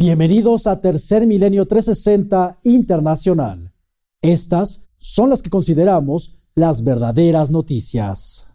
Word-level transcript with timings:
Bienvenidos 0.00 0.68
a 0.68 0.80
Tercer 0.80 1.26
Milenio 1.26 1.66
360 1.66 2.60
Internacional. 2.62 3.72
Estas 4.22 4.92
son 4.96 5.28
las 5.28 5.42
que 5.42 5.50
consideramos 5.50 6.38
las 6.54 6.84
verdaderas 6.84 7.50
noticias. 7.50 8.54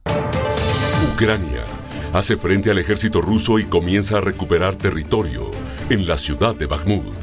Ucrania 1.14 1.66
hace 2.14 2.38
frente 2.38 2.72
al 2.72 2.78
ejército 2.78 3.20
ruso 3.20 3.60
y 3.60 3.66
comienza 3.66 4.20
a 4.20 4.22
recuperar 4.22 4.78
territorio 4.78 5.52
en 5.90 6.08
la 6.08 6.18
ciudad 6.18 6.56
de 6.56 6.66
Bakhmut. 6.66 7.23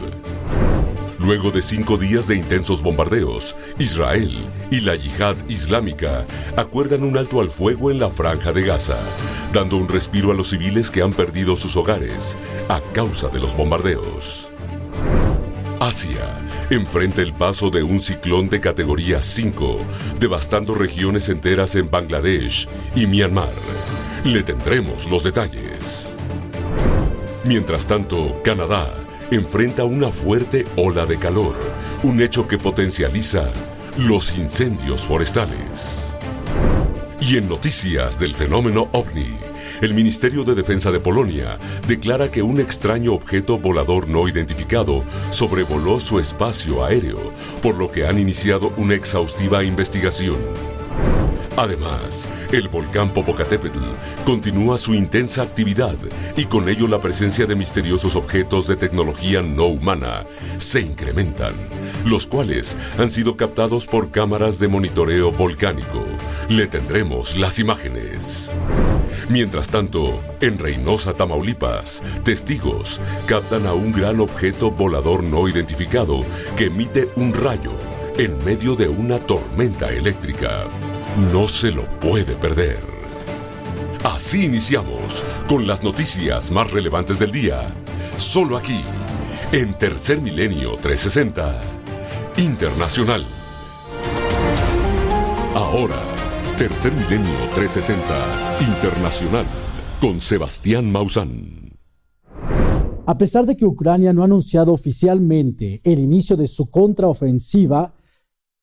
Luego 1.31 1.53
de 1.53 1.63
cinco 1.63 1.97
días 1.97 2.27
de 2.27 2.35
intensos 2.35 2.83
bombardeos, 2.83 3.55
Israel 3.79 4.37
y 4.73 4.81
la 4.81 4.97
yihad 4.97 5.37
islámica 5.49 6.27
acuerdan 6.57 7.05
un 7.05 7.17
alto 7.17 7.41
al 7.41 7.49
fuego 7.49 7.93
en 7.93 8.01
la 8.01 8.11
franja 8.11 8.51
de 8.51 8.63
Gaza, 8.63 8.99
dando 9.53 9.77
un 9.77 9.87
respiro 9.87 10.33
a 10.33 10.35
los 10.35 10.49
civiles 10.49 10.91
que 10.91 11.03
han 11.03 11.13
perdido 11.13 11.55
sus 11.55 11.77
hogares 11.77 12.37
a 12.69 12.81
causa 12.93 13.29
de 13.29 13.39
los 13.39 13.57
bombardeos. 13.57 14.51
Asia 15.79 16.41
enfrenta 16.69 17.23
el 17.23 17.33
paso 17.33 17.71
de 17.71 17.85
un 17.85 18.01
ciclón 18.01 18.49
de 18.49 18.61
categoría 18.61 19.23
5, 19.23 19.79
devastando 20.19 20.75
regiones 20.75 21.29
enteras 21.29 21.77
en 21.77 21.89
Bangladesh 21.89 22.67
y 22.97 23.07
Myanmar. 23.07 23.55
Le 24.25 24.43
tendremos 24.43 25.09
los 25.09 25.23
detalles. 25.23 26.17
Mientras 27.45 27.87
tanto, 27.87 28.41
Canadá 28.43 28.93
enfrenta 29.31 29.85
una 29.85 30.09
fuerte 30.09 30.65
ola 30.77 31.07
de 31.07 31.19
calor, 31.19 31.55
un 32.03 32.21
hecho 32.21 32.49
que 32.49 32.59
potencializa 32.59 33.49
los 33.97 34.37
incendios 34.37 35.03
forestales. 35.03 36.13
Y 37.21 37.37
en 37.37 37.49
noticias 37.49 38.19
del 38.19 38.35
fenómeno 38.35 38.89
ovni, 38.93 39.29
el 39.81 39.95
Ministerio 39.95 40.43
de 40.45 40.55
Defensa 40.55 40.91
de 40.91 41.01
Polonia 41.01 41.59
declara 41.87 42.31
que 42.31 42.43
un 42.43 42.61
extraño 42.61 43.13
objeto 43.13 43.59
volador 43.59 44.09
no 44.09 44.29
identificado 44.29 45.05
sobrevoló 45.31 46.01
su 46.01 46.19
espacio 46.19 46.85
aéreo, 46.85 47.33
por 47.63 47.77
lo 47.77 47.91
que 47.91 48.07
han 48.07 48.19
iniciado 48.19 48.73
una 48.77 48.95
exhaustiva 48.95 49.63
investigación. 49.63 50.80
Además, 51.61 52.27
el 52.53 52.69
volcán 52.69 53.13
Popocatépetl 53.13 53.81
continúa 54.25 54.79
su 54.79 54.95
intensa 54.95 55.43
actividad 55.43 55.95
y 56.35 56.47
con 56.47 56.71
ello 56.71 56.89
la 56.89 57.03
presencia 57.03 57.45
de 57.45 57.55
misteriosos 57.55 58.17
objetos 58.17 58.67
de 58.67 58.77
tecnología 58.77 59.43
no 59.43 59.67
humana 59.67 60.25
se 60.57 60.81
incrementan, 60.81 61.53
los 62.07 62.27
cuales 62.27 62.79
han 62.99 63.11
sido 63.11 63.37
captados 63.37 63.85
por 63.85 64.11
cámaras 64.11 64.59
de 64.59 64.69
monitoreo 64.69 65.33
volcánico. 65.33 66.03
Le 66.49 66.67
tendremos 66.67 67.37
las 67.37 67.59
imágenes. 67.59 68.57
Mientras 69.29 69.69
tanto, 69.69 70.19
en 70.41 70.59
Reynosa, 70.59 71.13
Tamaulipas, 71.13 72.03
testigos 72.25 73.03
captan 73.27 73.67
a 73.67 73.75
un 73.75 73.93
gran 73.93 74.21
objeto 74.21 74.71
volador 74.71 75.23
no 75.23 75.47
identificado 75.47 76.25
que 76.57 76.69
emite 76.69 77.11
un 77.17 77.35
rayo 77.35 77.73
en 78.17 78.43
medio 78.47 78.77
de 78.77 78.89
una 78.89 79.19
tormenta 79.19 79.93
eléctrica. 79.93 80.65
No 81.19 81.49
se 81.49 81.73
lo 81.73 81.85
puede 81.99 82.35
perder. 82.37 82.79
Así 84.05 84.45
iniciamos 84.45 85.25
con 85.49 85.67
las 85.67 85.83
noticias 85.83 86.51
más 86.51 86.71
relevantes 86.71 87.19
del 87.19 87.33
día, 87.33 87.75
solo 88.17 88.57
aquí, 88.57 88.81
en 89.53 89.77
Tercer 89.77 90.21
Milenio 90.21 90.77
360 90.77 91.61
Internacional. 92.39 93.27
Ahora, 95.55 96.01
Tercer 96.57 96.93
Milenio 96.93 97.37
360 97.55 98.61
Internacional 98.61 99.47
con 100.01 100.21
Sebastián 100.21 100.91
Maussan. 100.91 101.77
A 103.07 103.19
pesar 103.19 103.45
de 103.45 103.57
que 103.57 103.67
Ucrania 103.67 104.13
no 104.13 104.23
ha 104.23 104.27
anunciado 104.27 104.73
oficialmente 104.73 105.81
el 105.85 105.99
inicio 105.99 106.37
de 106.37 106.47
su 106.47 106.71
contraofensiva, 106.71 107.95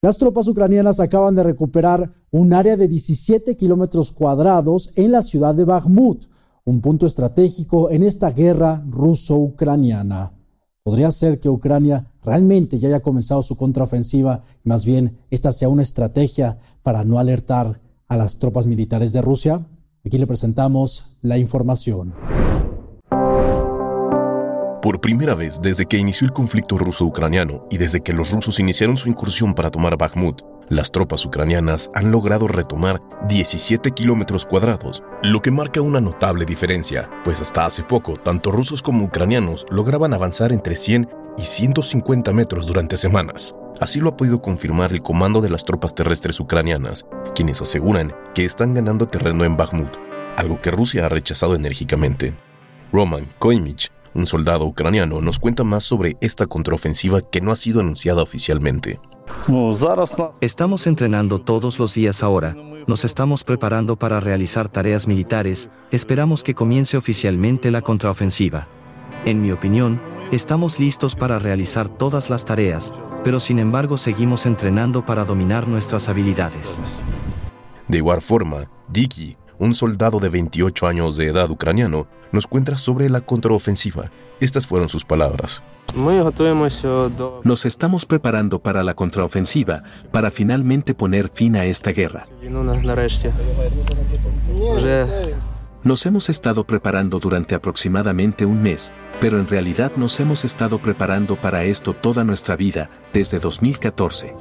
las 0.01 0.17
tropas 0.17 0.47
ucranianas 0.47 0.99
acaban 0.99 1.35
de 1.35 1.43
recuperar 1.43 2.13
un 2.31 2.53
área 2.53 2.77
de 2.77 2.87
17 2.87 3.55
kilómetros 3.55 4.11
cuadrados 4.11 4.91
en 4.95 5.11
la 5.11 5.23
ciudad 5.23 5.55
de 5.55 5.65
Bakhmut, 5.65 6.25
un 6.65 6.81
punto 6.81 7.05
estratégico 7.05 7.89
en 7.89 8.03
esta 8.03 8.31
guerra 8.31 8.83
ruso-ucraniana. 8.89 10.33
Podría 10.83 11.11
ser 11.11 11.39
que 11.39 11.49
Ucrania 11.49 12.11
realmente 12.23 12.79
ya 12.79 12.89
haya 12.89 13.01
comenzado 13.01 13.41
su 13.41 13.55
contraofensiva 13.55 14.43
más 14.63 14.85
bien 14.85 15.17
esta 15.29 15.51
sea 15.51 15.69
una 15.69 15.81
estrategia 15.81 16.59
para 16.83 17.03
no 17.03 17.19
alertar 17.19 17.81
a 18.07 18.17
las 18.17 18.39
tropas 18.39 18.67
militares 18.67 19.13
de 19.13 19.21
Rusia. 19.21 19.67
Aquí 20.05 20.17
le 20.17 20.27
presentamos 20.27 21.17
la 21.21 21.37
información. 21.37 22.13
Por 24.81 25.01
primera 25.01 25.35
vez 25.35 25.59
desde 25.61 25.85
que 25.85 25.97
inició 25.97 26.25
el 26.25 26.33
conflicto 26.33 26.77
ruso-ucraniano 26.77 27.65
y 27.69 27.77
desde 27.77 27.99
que 28.01 28.13
los 28.13 28.31
rusos 28.31 28.59
iniciaron 28.59 28.95
su 28.95 29.09
incursión 29.09 29.53
para 29.53 29.71
tomar 29.71 29.97
Bakhmut, 29.97 30.41
las 30.69 30.91
tropas 30.91 31.25
ucranianas 31.25 31.89
han 31.93 32.11
logrado 32.11 32.47
retomar 32.47 33.01
17 33.27 33.91
kilómetros 33.91 34.45
cuadrados, 34.45 35.03
lo 35.23 35.41
que 35.41 35.51
marca 35.51 35.81
una 35.81 36.01
notable 36.01 36.45
diferencia, 36.45 37.09
pues 37.23 37.41
hasta 37.41 37.65
hace 37.65 37.83
poco 37.83 38.15
tanto 38.15 38.51
rusos 38.51 38.81
como 38.81 39.05
ucranianos 39.05 39.65
lograban 39.69 40.13
avanzar 40.13 40.51
entre 40.51 40.75
100 40.75 41.09
y 41.37 41.41
150 41.41 42.33
metros 42.33 42.67
durante 42.67 42.97
semanas. 42.97 43.55
Así 43.79 43.99
lo 43.99 44.09
ha 44.09 44.17
podido 44.17 44.41
confirmar 44.41 44.91
el 44.91 45.01
comando 45.01 45.39
de 45.39 45.49
las 45.49 45.63
tropas 45.63 45.93
terrestres 45.93 46.39
ucranianas, 46.39 47.05
quienes 47.35 47.61
aseguran 47.61 48.13
que 48.33 48.43
están 48.43 48.73
ganando 48.73 49.07
terreno 49.07 49.45
en 49.45 49.55
Bakhmut, 49.55 49.95
algo 50.35 50.61
que 50.61 50.71
Rusia 50.71 51.05
ha 51.05 51.09
rechazado 51.09 51.55
enérgicamente. 51.55 52.33
Roman 52.91 53.27
Koimich, 53.37 53.91
un 54.17 54.25
soldado 54.25 54.65
ucraniano, 54.65 55.21
nos 55.21 55.39
cuenta 55.39 55.63
más 55.63 55.83
sobre 55.83 56.17
esta 56.19 56.47
contraofensiva 56.47 57.21
que 57.21 57.39
no 57.39 57.51
ha 57.51 57.55
sido 57.55 57.79
anunciada 57.79 58.21
oficialmente. 58.21 58.99
Estamos 60.41 60.87
entrenando 60.87 61.39
todos 61.39 61.79
los 61.79 61.93
días 61.93 62.23
ahora, 62.23 62.55
nos 62.87 63.05
estamos 63.05 63.43
preparando 63.43 63.97
para 63.97 64.19
realizar 64.19 64.69
tareas 64.69 65.07
militares, 65.07 65.69
esperamos 65.91 66.43
que 66.43 66.55
comience 66.55 66.97
oficialmente 66.97 67.69
la 67.69 67.81
contraofensiva. 67.81 68.67
En 69.25 69.41
mi 69.41 69.51
opinión, 69.51 70.01
estamos 70.31 70.79
listos 70.79 71.15
para 71.15 71.37
realizar 71.37 71.89
todas 71.89 72.29
las 72.29 72.45
tareas, 72.45 72.93
pero 73.23 73.39
sin 73.39 73.59
embargo 73.59 73.97
seguimos 73.97 74.45
entrenando 74.45 75.05
para 75.05 75.25
dominar 75.25 75.67
nuestras 75.67 76.07
habilidades. 76.07 76.81
De 77.87 77.97
igual 77.97 78.21
forma, 78.21 78.69
Diki, 78.87 79.37
un 79.59 79.73
soldado 79.73 80.19
de 80.19 80.29
28 80.29 80.87
años 80.87 81.17
de 81.17 81.27
edad 81.27 81.49
ucraniano, 81.49 82.07
nos 82.31 82.47
cuenta 82.47 82.77
sobre 82.77 83.09
la 83.09 83.21
contraofensiva. 83.21 84.11
Estas 84.39 84.67
fueron 84.67 84.89
sus 84.89 85.03
palabras. 85.03 85.63
Nos 87.43 87.65
estamos 87.65 88.05
preparando 88.05 88.59
para 88.59 88.83
la 88.83 88.93
contraofensiva, 88.93 89.83
para 90.11 90.31
finalmente 90.31 90.93
poner 90.93 91.29
fin 91.29 91.55
a 91.55 91.65
esta 91.65 91.91
guerra. 91.91 92.27
Nos 95.83 96.05
hemos 96.05 96.29
estado 96.29 96.65
preparando 96.65 97.19
durante 97.19 97.55
aproximadamente 97.55 98.45
un 98.45 98.61
mes, 98.61 98.91
pero 99.21 99.39
en 99.39 99.47
realidad 99.47 99.93
nos 99.95 100.19
hemos 100.19 100.43
estado 100.43 100.79
preparando 100.79 101.37
para 101.37 101.63
esto 101.63 101.93
toda 101.93 102.23
nuestra 102.23 102.55
vida, 102.55 102.89
desde 103.13 103.39
2014. 103.39 104.33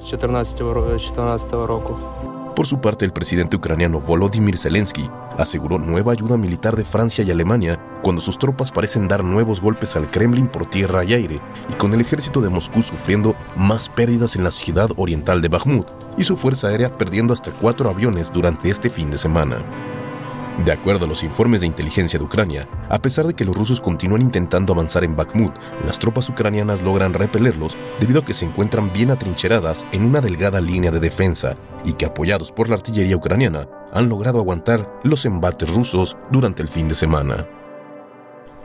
Por 2.56 2.66
su 2.66 2.80
parte, 2.80 3.04
el 3.04 3.12
presidente 3.12 3.54
ucraniano 3.54 4.00
Volodymyr 4.00 4.56
Zelensky 4.56 5.10
aseguró 5.36 5.78
nueva 5.78 6.12
ayuda 6.12 6.38
militar 6.38 6.74
de 6.74 6.84
Francia 6.84 7.22
y 7.22 7.30
Alemania 7.30 7.78
cuando 8.02 8.22
sus 8.22 8.38
tropas 8.38 8.72
parecen 8.72 9.08
dar 9.08 9.22
nuevos 9.22 9.60
golpes 9.60 9.94
al 9.94 10.10
Kremlin 10.10 10.48
por 10.48 10.64
tierra 10.64 11.04
y 11.04 11.12
aire, 11.12 11.38
y 11.68 11.74
con 11.74 11.92
el 11.92 12.00
ejército 12.00 12.40
de 12.40 12.48
Moscú 12.48 12.80
sufriendo 12.80 13.36
más 13.56 13.90
pérdidas 13.90 14.36
en 14.36 14.44
la 14.44 14.50
ciudad 14.50 14.88
oriental 14.96 15.42
de 15.42 15.48
Bakhmut 15.48 15.86
y 16.16 16.24
su 16.24 16.38
fuerza 16.38 16.68
aérea 16.68 16.90
perdiendo 16.90 17.34
hasta 17.34 17.52
cuatro 17.52 17.90
aviones 17.90 18.32
durante 18.32 18.70
este 18.70 18.88
fin 18.88 19.10
de 19.10 19.18
semana. 19.18 19.58
De 20.64 20.72
acuerdo 20.72 21.04
a 21.04 21.08
los 21.08 21.22
informes 21.22 21.60
de 21.60 21.66
inteligencia 21.66 22.18
de 22.18 22.24
Ucrania, 22.24 22.66
a 22.88 22.98
pesar 22.98 23.26
de 23.26 23.34
que 23.34 23.44
los 23.44 23.54
rusos 23.54 23.80
continúan 23.80 24.22
intentando 24.22 24.72
avanzar 24.72 25.04
en 25.04 25.14
Bakhmut, 25.14 25.52
las 25.84 25.98
tropas 25.98 26.30
ucranianas 26.30 26.80
logran 26.80 27.12
repelerlos 27.12 27.76
debido 28.00 28.20
a 28.20 28.24
que 28.24 28.32
se 28.32 28.46
encuentran 28.46 28.90
bien 28.92 29.10
atrincheradas 29.10 29.86
en 29.92 30.06
una 30.06 30.22
delgada 30.22 30.62
línea 30.62 30.90
de 30.90 31.00
defensa 31.00 31.56
y 31.84 31.92
que 31.92 32.06
apoyados 32.06 32.52
por 32.52 32.70
la 32.70 32.76
artillería 32.76 33.16
ucraniana 33.16 33.68
han 33.92 34.08
logrado 34.08 34.38
aguantar 34.38 35.00
los 35.04 35.26
embates 35.26 35.74
rusos 35.74 36.16
durante 36.30 36.62
el 36.62 36.68
fin 36.68 36.88
de 36.88 36.94
semana. 36.94 37.46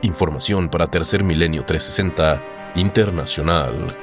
Información 0.00 0.68
para 0.70 0.86
Tercer 0.86 1.22
Milenio 1.22 1.64
360 1.64 2.42
Internacional. 2.74 3.96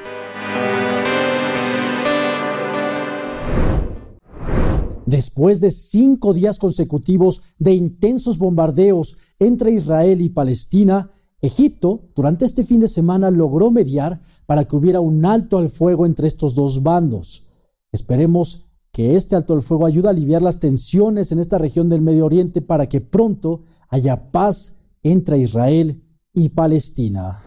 Después 5.09 5.59
de 5.59 5.71
cinco 5.71 6.35
días 6.35 6.59
consecutivos 6.59 7.41
de 7.57 7.73
intensos 7.73 8.38
bombardeos 8.38 9.17
entre 9.39 9.71
Israel 9.71 10.21
y 10.21 10.29
Palestina, 10.29 11.09
Egipto 11.41 12.11
durante 12.15 12.45
este 12.45 12.63
fin 12.63 12.79
de 12.79 12.88
semana 12.88 13.31
logró 13.31 13.71
mediar 13.71 14.21
para 14.45 14.65
que 14.65 14.75
hubiera 14.75 15.00
un 15.00 15.25
alto 15.25 15.57
al 15.57 15.69
fuego 15.69 16.06
entre 16.06 16.27
estos 16.27 16.53
dos 16.53 16.83
bandos. 16.83 17.47
Esperemos 17.91 18.67
que 18.91 19.15
este 19.15 19.35
alto 19.35 19.56
al 19.56 19.63
fuego 19.63 19.88
ayude 19.88 20.09
a 20.09 20.11
aliviar 20.11 20.44
las 20.44 20.59
tensiones 20.59 21.31
en 21.31 21.39
esta 21.39 21.57
región 21.57 21.89
del 21.89 22.03
Medio 22.03 22.27
Oriente 22.27 22.62
para 22.62 22.88
que 22.88 23.01
pronto 23.01 23.63
haya 23.89 24.31
paz 24.31 24.83
entre 25.01 25.39
Israel 25.39 26.03
y 26.33 26.50
Palestina. 26.50 27.39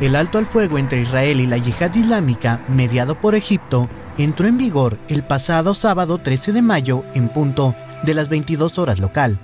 El 0.00 0.16
alto 0.16 0.38
al 0.38 0.46
fuego 0.46 0.78
entre 0.78 1.02
Israel 1.02 1.38
y 1.38 1.46
la 1.46 1.58
yihad 1.58 1.94
islámica, 1.94 2.64
mediado 2.68 3.20
por 3.20 3.36
Egipto, 3.36 3.88
entró 4.18 4.46
en 4.46 4.58
vigor 4.58 4.98
el 5.08 5.22
pasado 5.22 5.74
sábado 5.74 6.18
13 6.18 6.52
de 6.52 6.62
mayo 6.62 7.04
en 7.14 7.28
punto 7.28 7.74
de 8.02 8.14
las 8.14 8.28
22 8.28 8.78
horas 8.78 8.98
local. 8.98 9.38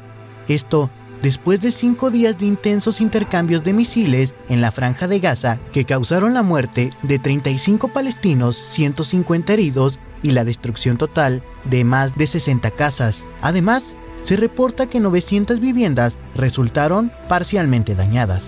Esto 0.48 0.90
después 1.22 1.60
de 1.60 1.72
cinco 1.72 2.10
días 2.10 2.38
de 2.38 2.46
intensos 2.46 3.00
intercambios 3.00 3.64
de 3.64 3.72
misiles 3.72 4.34
en 4.48 4.60
la 4.60 4.72
franja 4.72 5.08
de 5.08 5.20
Gaza 5.20 5.58
que 5.72 5.84
causaron 5.84 6.34
la 6.34 6.42
muerte 6.42 6.92
de 7.02 7.18
35 7.18 7.88
palestinos, 7.88 8.56
150 8.56 9.52
heridos 9.52 9.98
y 10.22 10.32
la 10.32 10.44
destrucción 10.44 10.96
total 10.96 11.42
de 11.64 11.84
más 11.84 12.16
de 12.16 12.26
60 12.26 12.70
casas. 12.72 13.22
Además, 13.40 13.94
se 14.24 14.36
reporta 14.36 14.86
que 14.86 15.00
900 15.00 15.60
viviendas 15.60 16.16
resultaron 16.34 17.10
parcialmente 17.28 17.94
dañadas. 17.94 18.42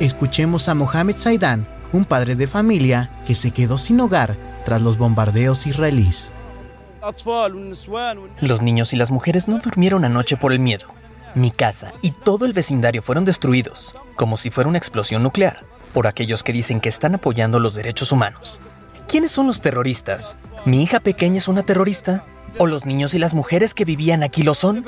Escuchemos 0.00 0.68
a 0.68 0.74
Mohamed 0.74 1.16
Zaidan, 1.16 1.66
un 1.92 2.04
padre 2.04 2.34
de 2.34 2.48
familia 2.48 3.10
que 3.26 3.34
se 3.34 3.50
quedó 3.50 3.78
sin 3.78 4.00
hogar 4.00 4.36
tras 4.64 4.82
los 4.82 4.98
bombardeos 4.98 5.66
israelíes. 5.66 6.26
Los 8.40 8.62
niños 8.62 8.92
y 8.92 8.96
las 8.96 9.10
mujeres 9.10 9.48
no 9.48 9.58
durmieron 9.58 10.04
anoche 10.04 10.36
por 10.36 10.52
el 10.52 10.60
miedo. 10.60 10.86
Mi 11.34 11.50
casa 11.50 11.92
y 12.02 12.10
todo 12.12 12.44
el 12.44 12.52
vecindario 12.52 13.02
fueron 13.02 13.24
destruidos, 13.24 13.98
como 14.16 14.36
si 14.36 14.50
fuera 14.50 14.68
una 14.68 14.78
explosión 14.78 15.22
nuclear, 15.22 15.64
por 15.92 16.06
aquellos 16.06 16.42
que 16.42 16.52
dicen 16.52 16.80
que 16.80 16.88
están 16.88 17.14
apoyando 17.14 17.58
los 17.58 17.74
derechos 17.74 18.12
humanos. 18.12 18.60
¿Quiénes 19.08 19.32
son 19.32 19.46
los 19.46 19.60
terroristas? 19.60 20.36
¿Mi 20.64 20.82
hija 20.82 21.00
pequeña 21.00 21.38
es 21.38 21.48
una 21.48 21.62
terrorista? 21.62 22.24
¿O 22.58 22.66
los 22.66 22.84
niños 22.84 23.14
y 23.14 23.18
las 23.18 23.34
mujeres 23.34 23.74
que 23.74 23.84
vivían 23.84 24.22
aquí 24.22 24.42
lo 24.42 24.54
son? 24.54 24.84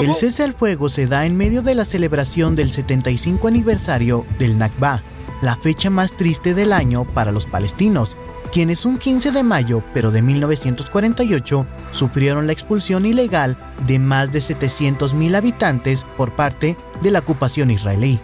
El 0.00 0.14
cese 0.14 0.44
al 0.44 0.54
fuego 0.54 0.88
se 0.88 1.06
da 1.06 1.26
en 1.26 1.36
medio 1.36 1.62
de 1.62 1.74
la 1.74 1.84
celebración 1.84 2.56
del 2.56 2.70
75 2.70 3.48
aniversario 3.48 4.26
del 4.38 4.58
Nakba, 4.58 5.02
la 5.40 5.56
fecha 5.56 5.90
más 5.90 6.12
triste 6.12 6.54
del 6.54 6.72
año 6.72 7.04
para 7.04 7.32
los 7.32 7.46
palestinos, 7.46 8.16
quienes 8.54 8.84
un 8.84 8.98
15 8.98 9.32
de 9.32 9.42
mayo, 9.42 9.82
pero 9.92 10.12
de 10.12 10.22
1948, 10.22 11.66
sufrieron 11.90 12.46
la 12.46 12.52
expulsión 12.52 13.04
ilegal 13.04 13.56
de 13.88 13.98
más 13.98 14.30
de 14.30 14.38
700.000 14.38 15.34
habitantes 15.34 16.04
por 16.16 16.36
parte 16.36 16.76
de 17.02 17.10
la 17.10 17.18
ocupación 17.18 17.72
israelí. 17.72 18.20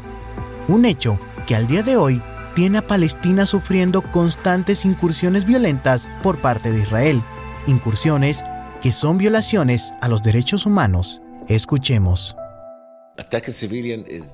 Un 0.68 0.84
hecho 0.84 1.18
que 1.48 1.56
al 1.56 1.66
día 1.66 1.82
de 1.82 1.96
hoy 1.96 2.22
tiene 2.54 2.78
a 2.78 2.86
Palestina 2.86 3.44
sufriendo 3.44 4.02
constantes 4.02 4.84
incursiones 4.84 5.46
violentas 5.46 6.02
por 6.22 6.38
parte 6.38 6.70
de 6.70 6.82
Israel, 6.82 7.20
incursiones 7.66 8.38
que 8.80 8.92
son 8.92 9.18
violaciones 9.18 9.92
a 10.00 10.06
los 10.06 10.22
derechos 10.22 10.64
humanos. 10.64 11.20
Escuchemos. 11.48 12.36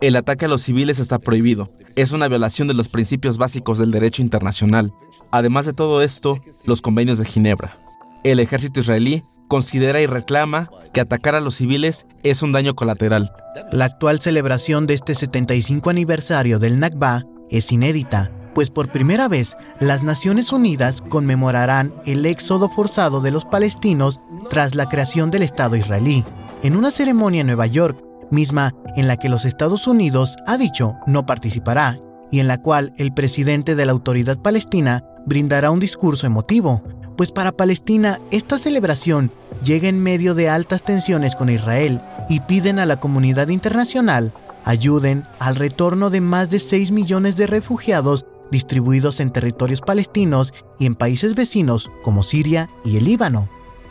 El 0.00 0.16
ataque 0.16 0.44
a 0.44 0.48
los 0.48 0.62
civiles 0.62 0.98
está 0.98 1.18
prohibido. 1.18 1.70
Es 1.96 2.12
una 2.12 2.28
violación 2.28 2.68
de 2.68 2.74
los 2.74 2.88
principios 2.88 3.38
básicos 3.38 3.78
del 3.78 3.90
derecho 3.90 4.22
internacional. 4.22 4.92
Además 5.30 5.66
de 5.66 5.72
todo 5.72 6.02
esto, 6.02 6.38
los 6.64 6.82
convenios 6.82 7.18
de 7.18 7.24
Ginebra. 7.24 7.76
El 8.24 8.40
ejército 8.40 8.80
israelí 8.80 9.22
considera 9.46 10.00
y 10.00 10.06
reclama 10.06 10.70
que 10.92 11.00
atacar 11.00 11.34
a 11.34 11.40
los 11.40 11.54
civiles 11.54 12.06
es 12.22 12.42
un 12.42 12.52
daño 12.52 12.74
colateral. 12.74 13.32
La 13.70 13.84
actual 13.84 14.20
celebración 14.20 14.86
de 14.86 14.94
este 14.94 15.14
75 15.14 15.90
aniversario 15.90 16.58
del 16.58 16.80
Nakba 16.80 17.24
es 17.50 17.70
inédita, 17.70 18.32
pues 18.54 18.70
por 18.70 18.90
primera 18.90 19.28
vez 19.28 19.56
las 19.78 20.02
Naciones 20.02 20.50
Unidas 20.52 21.02
conmemorarán 21.08 21.94
el 22.04 22.26
éxodo 22.26 22.68
forzado 22.68 23.20
de 23.20 23.30
los 23.30 23.44
palestinos 23.44 24.20
tras 24.50 24.74
la 24.74 24.88
creación 24.88 25.30
del 25.30 25.42
Estado 25.42 25.76
israelí. 25.76 26.24
En 26.62 26.74
una 26.74 26.90
ceremonia 26.90 27.42
en 27.42 27.46
Nueva 27.46 27.66
York, 27.66 28.02
misma 28.30 28.74
en 28.96 29.08
la 29.08 29.18
que 29.18 29.28
los 29.28 29.44
Estados 29.44 29.86
Unidos 29.86 30.36
ha 30.46 30.56
dicho 30.56 30.96
no 31.06 31.26
participará 31.26 32.00
y 32.30 32.40
en 32.40 32.48
la 32.48 32.60
cual 32.60 32.92
el 32.96 33.12
presidente 33.12 33.76
de 33.76 33.86
la 33.86 33.92
autoridad 33.92 34.38
palestina 34.38 35.04
brindará 35.26 35.70
un 35.70 35.80
discurso 35.80 36.26
emotivo, 36.26 36.82
pues 37.16 37.30
para 37.30 37.52
Palestina 37.52 38.18
esta 38.30 38.58
celebración 38.58 39.30
llega 39.62 39.88
en 39.88 40.02
medio 40.02 40.34
de 40.34 40.48
altas 40.48 40.82
tensiones 40.82 41.36
con 41.36 41.50
Israel 41.50 42.00
y 42.28 42.40
piden 42.40 42.78
a 42.78 42.86
la 42.86 42.98
comunidad 42.98 43.48
internacional 43.48 44.32
ayuden 44.66 45.24
al 45.38 45.54
retorno 45.56 46.10
de 46.10 46.20
más 46.20 46.50
de 46.50 46.58
6 46.58 46.90
millones 46.90 47.36
de 47.36 47.46
refugiados 47.46 48.26
distribuidos 48.50 49.20
en 49.20 49.30
territorios 49.30 49.80
palestinos 49.80 50.52
y 50.78 50.86
en 50.86 50.94
países 50.94 51.34
vecinos 51.34 51.90
como 52.02 52.22
Siria 52.22 52.68
y 52.84 52.96
el 52.96 53.04
Líbano. 53.04 53.48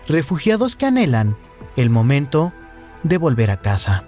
Refugiados 0.07 0.75
que 0.75 0.85
anhelan 0.85 1.35
el 1.77 1.89
momento 1.89 2.53
de 3.03 3.17
volver 3.17 3.51
a 3.51 3.57
casa. 3.57 4.03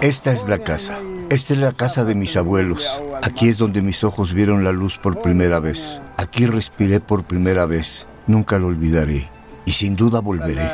Esta 0.00 0.32
es 0.32 0.48
la 0.48 0.58
casa. 0.58 0.98
Esta 1.32 1.54
es 1.54 1.60
la 1.60 1.72
casa 1.72 2.04
de 2.04 2.14
mis 2.14 2.36
abuelos. 2.36 3.02
Aquí 3.22 3.48
es 3.48 3.56
donde 3.56 3.80
mis 3.80 4.04
ojos 4.04 4.34
vieron 4.34 4.64
la 4.64 4.72
luz 4.72 4.98
por 4.98 5.22
primera 5.22 5.60
vez. 5.60 6.02
Aquí 6.18 6.44
respiré 6.44 7.00
por 7.00 7.24
primera 7.24 7.64
vez. 7.64 8.06
Nunca 8.26 8.58
lo 8.58 8.66
olvidaré. 8.66 9.30
Y 9.64 9.72
sin 9.72 9.96
duda 9.96 10.20
volveré. 10.20 10.70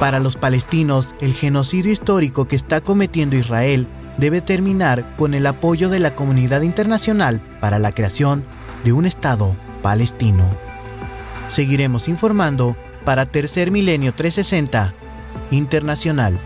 Para 0.00 0.18
los 0.18 0.34
palestinos, 0.34 1.14
el 1.20 1.34
genocidio 1.34 1.92
histórico 1.92 2.48
que 2.48 2.56
está 2.56 2.80
cometiendo 2.80 3.36
Israel 3.36 3.86
debe 4.16 4.40
terminar 4.40 5.04
con 5.16 5.34
el 5.34 5.46
apoyo 5.46 5.88
de 5.88 6.00
la 6.00 6.16
comunidad 6.16 6.62
internacional 6.62 7.40
para 7.60 7.78
la 7.78 7.92
creación 7.92 8.42
de 8.82 8.92
un 8.92 9.06
Estado 9.06 9.54
palestino. 9.82 10.44
Seguiremos 11.52 12.08
informando 12.08 12.74
para 13.04 13.24
Tercer 13.24 13.70
Milenio 13.70 14.12
360 14.12 14.92
Internacional. 15.52 16.40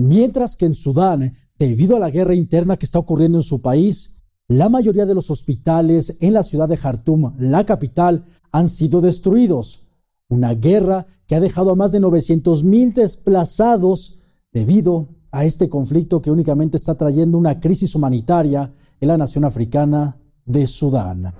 Mientras 0.00 0.56
que 0.56 0.64
en 0.64 0.72
Sudán, 0.72 1.34
debido 1.58 1.94
a 1.94 1.98
la 1.98 2.08
guerra 2.08 2.34
interna 2.34 2.78
que 2.78 2.86
está 2.86 2.98
ocurriendo 2.98 3.36
en 3.36 3.42
su 3.42 3.60
país, 3.60 4.16
la 4.48 4.70
mayoría 4.70 5.04
de 5.04 5.14
los 5.14 5.30
hospitales 5.30 6.16
en 6.20 6.32
la 6.32 6.42
ciudad 6.42 6.70
de 6.70 6.78
Jartum, 6.78 7.34
la 7.38 7.66
capital, 7.66 8.24
han 8.50 8.70
sido 8.70 9.02
destruidos. 9.02 9.88
Una 10.30 10.54
guerra 10.54 11.06
que 11.26 11.34
ha 11.34 11.40
dejado 11.40 11.72
a 11.72 11.76
más 11.76 11.92
de 11.92 12.00
900.000 12.00 12.94
desplazados 12.94 14.16
debido 14.54 15.08
a 15.32 15.44
este 15.44 15.68
conflicto 15.68 16.22
que 16.22 16.30
únicamente 16.30 16.78
está 16.78 16.94
trayendo 16.94 17.36
una 17.36 17.60
crisis 17.60 17.94
humanitaria 17.94 18.72
en 19.00 19.08
la 19.08 19.18
nación 19.18 19.44
africana 19.44 20.16
de 20.46 20.66
Sudán. 20.66 21.34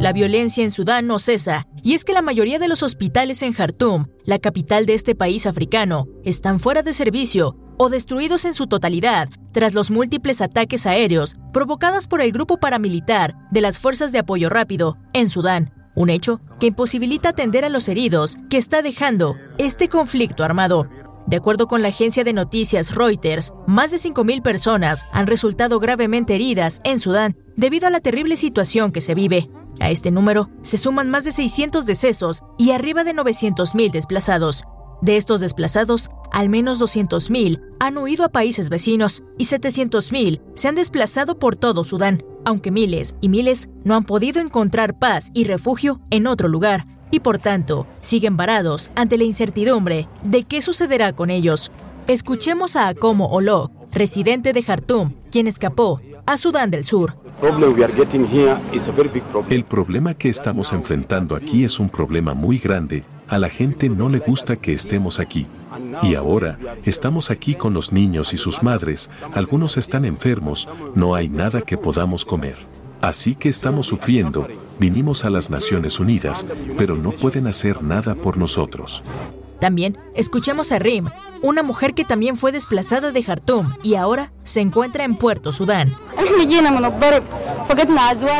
La 0.00 0.12
violencia 0.12 0.64
en 0.64 0.70
Sudán 0.70 1.06
no 1.06 1.18
cesa, 1.18 1.66
y 1.82 1.94
es 1.94 2.04
que 2.04 2.12
la 2.12 2.20
mayoría 2.20 2.58
de 2.58 2.66
los 2.68 2.82
hospitales 2.82 3.42
en 3.42 3.52
Jartum, 3.52 4.06
la 4.24 4.38
capital 4.38 4.86
de 4.86 4.94
este 4.94 5.14
país 5.14 5.46
africano, 5.46 6.08
están 6.24 6.58
fuera 6.58 6.82
de 6.82 6.92
servicio 6.92 7.56
o 7.78 7.88
destruidos 7.88 8.44
en 8.44 8.54
su 8.54 8.66
totalidad 8.66 9.28
tras 9.52 9.72
los 9.72 9.90
múltiples 9.90 10.40
ataques 10.40 10.86
aéreos 10.86 11.36
provocados 11.52 12.08
por 12.08 12.20
el 12.20 12.32
grupo 12.32 12.58
paramilitar 12.58 13.34
de 13.52 13.60
las 13.60 13.78
Fuerzas 13.78 14.10
de 14.12 14.18
Apoyo 14.18 14.50
Rápido 14.50 14.98
en 15.12 15.28
Sudán, 15.28 15.72
un 15.94 16.10
hecho 16.10 16.40
que 16.58 16.66
imposibilita 16.66 17.30
atender 17.30 17.64
a 17.64 17.68
los 17.68 17.88
heridos 17.88 18.36
que 18.50 18.56
está 18.56 18.82
dejando 18.82 19.36
este 19.58 19.88
conflicto 19.88 20.42
armado. 20.42 20.88
De 21.26 21.36
acuerdo 21.36 21.66
con 21.66 21.80
la 21.80 21.88
agencia 21.88 22.22
de 22.22 22.32
noticias 22.32 22.94
Reuters, 22.94 23.52
más 23.66 23.90
de 23.90 23.96
5.000 23.98 24.42
personas 24.42 25.06
han 25.12 25.26
resultado 25.26 25.80
gravemente 25.80 26.34
heridas 26.34 26.80
en 26.84 26.98
Sudán 26.98 27.36
debido 27.56 27.86
a 27.86 27.90
la 27.90 28.00
terrible 28.00 28.36
situación 28.36 28.92
que 28.92 29.00
se 29.00 29.14
vive. 29.14 29.48
A 29.80 29.90
este 29.90 30.10
número 30.10 30.50
se 30.62 30.76
suman 30.76 31.10
más 31.10 31.24
de 31.24 31.32
600 31.32 31.86
decesos 31.86 32.42
y 32.58 32.72
arriba 32.72 33.04
de 33.04 33.14
900.000 33.14 33.90
desplazados. 33.90 34.64
De 35.00 35.16
estos 35.16 35.40
desplazados, 35.40 36.10
al 36.30 36.48
menos 36.48 36.80
200.000 36.80 37.60
han 37.80 37.98
huido 37.98 38.24
a 38.24 38.28
países 38.28 38.68
vecinos 38.68 39.22
y 39.38 39.44
700.000 39.44 40.40
se 40.54 40.68
han 40.68 40.74
desplazado 40.74 41.38
por 41.38 41.56
todo 41.56 41.84
Sudán, 41.84 42.22
aunque 42.44 42.70
miles 42.70 43.14
y 43.20 43.28
miles 43.28 43.68
no 43.82 43.96
han 43.96 44.04
podido 44.04 44.40
encontrar 44.40 44.98
paz 44.98 45.30
y 45.34 45.44
refugio 45.44 46.00
en 46.10 46.26
otro 46.26 46.48
lugar 46.48 46.86
y 47.14 47.20
por 47.20 47.38
tanto 47.38 47.86
siguen 48.00 48.36
varados 48.36 48.90
ante 48.96 49.16
la 49.16 49.22
incertidumbre 49.22 50.08
de 50.24 50.42
qué 50.42 50.60
sucederá 50.60 51.12
con 51.12 51.30
ellos. 51.30 51.70
Escuchemos 52.08 52.74
a 52.74 52.88
Akomo 52.88 53.28
Olo, 53.28 53.70
residente 53.92 54.52
de 54.52 54.62
Jartum, 54.62 55.12
quien 55.30 55.46
escapó 55.46 56.00
a 56.26 56.36
Sudán 56.36 56.72
del 56.72 56.84
Sur. 56.84 57.16
El 59.48 59.64
problema 59.64 60.14
que 60.14 60.28
estamos 60.28 60.72
enfrentando 60.72 61.36
aquí 61.36 61.62
es 61.62 61.78
un 61.78 61.88
problema 61.88 62.34
muy 62.34 62.58
grande. 62.58 63.04
A 63.28 63.38
la 63.38 63.48
gente 63.48 63.88
no 63.88 64.08
le 64.08 64.18
gusta 64.18 64.56
que 64.56 64.72
estemos 64.72 65.20
aquí. 65.20 65.46
Y 66.02 66.16
ahora 66.16 66.58
estamos 66.84 67.30
aquí 67.30 67.54
con 67.54 67.74
los 67.74 67.92
niños 67.92 68.32
y 68.32 68.38
sus 68.38 68.64
madres. 68.64 69.08
Algunos 69.34 69.76
están 69.76 70.04
enfermos. 70.04 70.68
No 70.96 71.14
hay 71.14 71.28
nada 71.28 71.62
que 71.62 71.78
podamos 71.78 72.24
comer. 72.24 72.73
Así 73.04 73.34
que 73.34 73.48
estamos 73.48 73.86
sufriendo, 73.86 74.48
vinimos 74.78 75.24
a 75.24 75.30
las 75.30 75.50
Naciones 75.50 76.00
Unidas, 76.00 76.46
pero 76.78 76.96
no 76.96 77.12
pueden 77.12 77.46
hacer 77.46 77.82
nada 77.82 78.14
por 78.14 78.38
nosotros. 78.38 79.02
También 79.60 79.98
escuchemos 80.14 80.72
a 80.72 80.78
Rim, 80.78 81.08
una 81.42 81.62
mujer 81.62 81.94
que 81.94 82.04
también 82.04 82.36
fue 82.36 82.50
desplazada 82.50 83.12
de 83.12 83.22
Jartum 83.22 83.72
y 83.82 83.94
ahora 83.94 84.32
se 84.42 84.60
encuentra 84.60 85.04
en 85.04 85.16
Puerto 85.16 85.52
Sudán. 85.52 85.94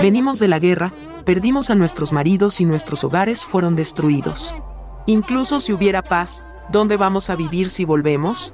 Venimos 0.00 0.38
de 0.38 0.48
la 0.48 0.58
guerra 0.58 0.92
Perdimos 1.24 1.70
a 1.70 1.74
nuestros 1.74 2.12
maridos 2.12 2.60
y 2.60 2.66
nuestros 2.66 3.02
hogares 3.02 3.46
fueron 3.46 3.76
destruidos. 3.76 4.54
Incluso 5.06 5.58
si 5.60 5.72
hubiera 5.72 6.02
paz, 6.02 6.44
¿dónde 6.70 6.98
vamos 6.98 7.30
a 7.30 7.36
vivir 7.36 7.70
si 7.70 7.86
volvemos? 7.86 8.52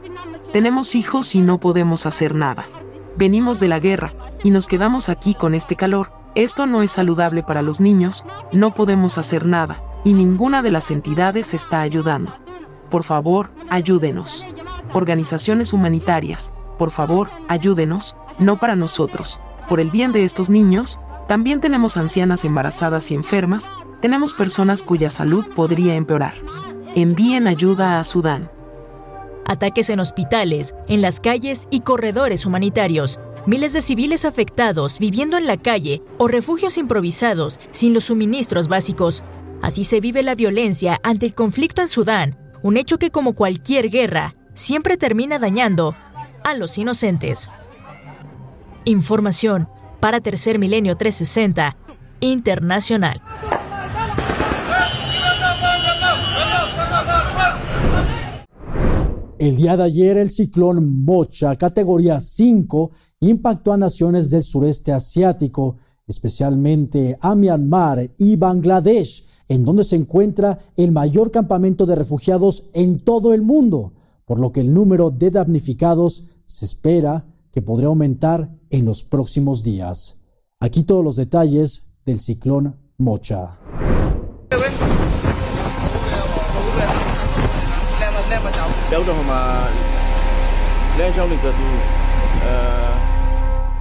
Tenemos 0.53 0.95
hijos 0.95 1.35
y 1.35 1.41
no 1.41 1.59
podemos 1.59 2.07
hacer 2.07 2.33
nada. 2.37 2.69
Venimos 3.17 3.61
de 3.61 3.69
la 3.69 3.79
guerra 3.79 4.15
y 4.43 4.51
nos 4.51 4.67
quedamos 4.67 5.09
aquí 5.09 5.35
con 5.35 5.55
este 5.55 5.77
calor. 5.77 6.13
Esto 6.35 6.67
no 6.67 6.83
es 6.83 6.93
saludable 6.93 7.43
para 7.43 7.63
los 7.63 7.81
niños, 7.81 8.25
no 8.53 8.75
podemos 8.75 9.19
hacer 9.19 9.47
nada 9.47 9.83
y 10.05 10.15
ninguna 10.15 10.63
de 10.63 10.71
las 10.71 10.91
entidades 10.91 11.55
está 11.55 11.81
ayudando. 11.81 12.33
Por 12.91 13.03
favor, 13.03 13.51
ayúdenos. 13.69 14.47
Organizaciones 14.93 15.73
humanitarias, 15.73 16.53
por 16.79 16.91
favor, 16.91 17.29
ayúdenos, 17.49 18.17
no 18.39 18.59
para 18.59 18.77
nosotros. 18.77 19.41
Por 19.69 19.81
el 19.81 19.91
bien 19.91 20.13
de 20.13 20.25
estos 20.25 20.51
niños, 20.51 20.99
también 21.29 21.61
tenemos 21.61 21.97
ancianas 21.97 22.45
embarazadas 22.45 23.11
y 23.11 23.15
enfermas, 23.15 23.71
tenemos 24.01 24.35
personas 24.35 24.83
cuya 24.83 25.11
salud 25.11 25.47
podría 25.55 25.95
empeorar. 25.95 26.35
Envíen 26.95 27.47
ayuda 27.47 28.01
a 28.01 28.05
Sudán. 28.05 28.51
Ataques 29.51 29.91
en 29.91 29.99
hospitales, 29.99 30.77
en 30.87 31.03
las 31.03 31.19
calles 31.19 31.67
y 31.73 31.81
corredores 31.81 32.47
humanitarios. 32.47 33.19
Miles 33.47 33.73
de 33.73 33.81
civiles 33.81 34.25
afectados 34.25 35.01
viviendo 35.01 35.37
en 35.37 35.49
la 35.49 35.57
calle 35.57 36.03
o 36.19 36.29
refugios 36.29 36.79
improvisados 36.79 37.59
sin 37.73 37.93
los 37.93 38.05
suministros 38.05 38.69
básicos. 38.69 39.25
Así 39.61 39.83
se 39.83 39.99
vive 39.99 40.23
la 40.23 40.37
violencia 40.37 41.01
ante 41.03 41.27
el 41.27 41.35
conflicto 41.35 41.83
en 41.83 41.89
Sudán, 41.89 42.39
un 42.63 42.77
hecho 42.77 42.97
que 42.99 43.11
como 43.11 43.35
cualquier 43.35 43.91
guerra 43.91 44.37
siempre 44.55 44.97
termina 44.97 45.41
dañando 45.41 45.97
a 46.45 46.55
los 46.55 46.79
inocentes. 46.79 47.51
Información 48.85 49.69
para 49.99 50.21
Tercer 50.21 50.61
Milenio 50.61 50.97
360 50.97 51.77
Internacional. 52.21 53.21
El 59.41 59.57
día 59.57 59.75
de 59.75 59.85
ayer 59.85 60.19
el 60.19 60.29
ciclón 60.29 61.03
Mocha, 61.03 61.57
categoría 61.57 62.21
5, 62.21 62.91
impactó 63.21 63.73
a 63.73 63.79
naciones 63.79 64.29
del 64.29 64.43
sureste 64.43 64.93
asiático, 64.93 65.79
especialmente 66.07 67.17
a 67.23 67.35
Myanmar 67.35 68.13
y 68.19 68.37
Bangladesh, 68.37 69.25
en 69.49 69.65
donde 69.65 69.85
se 69.85 69.97
encuentra 69.97 70.59
el 70.77 70.93
mayor 70.93 71.31
campamento 71.31 71.87
de 71.87 71.95
refugiados 71.95 72.65
en 72.75 73.01
todo 73.01 73.33
el 73.33 73.41
mundo, 73.41 73.95
por 74.27 74.39
lo 74.39 74.53
que 74.53 74.61
el 74.61 74.75
número 74.75 75.09
de 75.11 75.31
damnificados 75.31 76.25
se 76.45 76.67
espera 76.67 77.27
que 77.51 77.63
podría 77.63 77.89
aumentar 77.89 78.55
en 78.69 78.85
los 78.85 79.05
próximos 79.05 79.65
días. 79.65 80.21
Aquí 80.59 80.83
todos 80.83 81.03
los 81.03 81.17
detalles 81.17 81.95
del 82.05 82.21
ciclón 82.21 82.77
Mocha. 82.99 83.59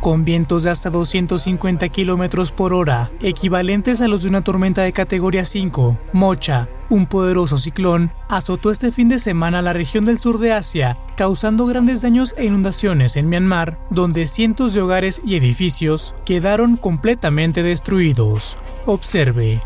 Con 0.02 0.24
vientos 0.24 0.64
de 0.64 0.70
hasta 0.70 0.90
250 0.90 1.90
kilómetros 1.90 2.54
por 2.54 2.74
hora, 2.74 3.12
equivalentes 3.20 4.00
a 4.00 4.08
los 4.08 4.24
de 4.24 4.30
una 4.30 4.42
tormenta 4.42 4.82
de 4.82 4.94
categoría 4.94 5.44
5, 5.44 6.00
Mocha, 6.14 6.70
un 6.90 7.06
poderoso 7.06 7.58
ciclón, 7.58 8.12
azotó 8.30 8.72
este 8.72 8.94
fin 8.94 9.10
de 9.10 9.20
semana 9.20 9.62
la 9.62 9.74
región 9.74 10.06
del 10.06 10.18
sur 10.18 10.40
de 10.40 10.54
Asia, 10.54 10.98
causando 11.18 11.66
grandes 11.66 12.02
daños 12.02 12.34
e 12.38 12.46
inundaciones 12.46 13.18
en 13.18 13.28
Myanmar, 13.28 13.78
donde 13.90 14.26
cientos 14.26 14.74
de 14.74 14.82
hogares 14.82 15.22
y 15.26 15.36
edificios 15.36 16.16
quedaron 16.26 16.78
completamente 16.78 17.62
destruidos. 17.62 18.58
Observe. 18.86 19.62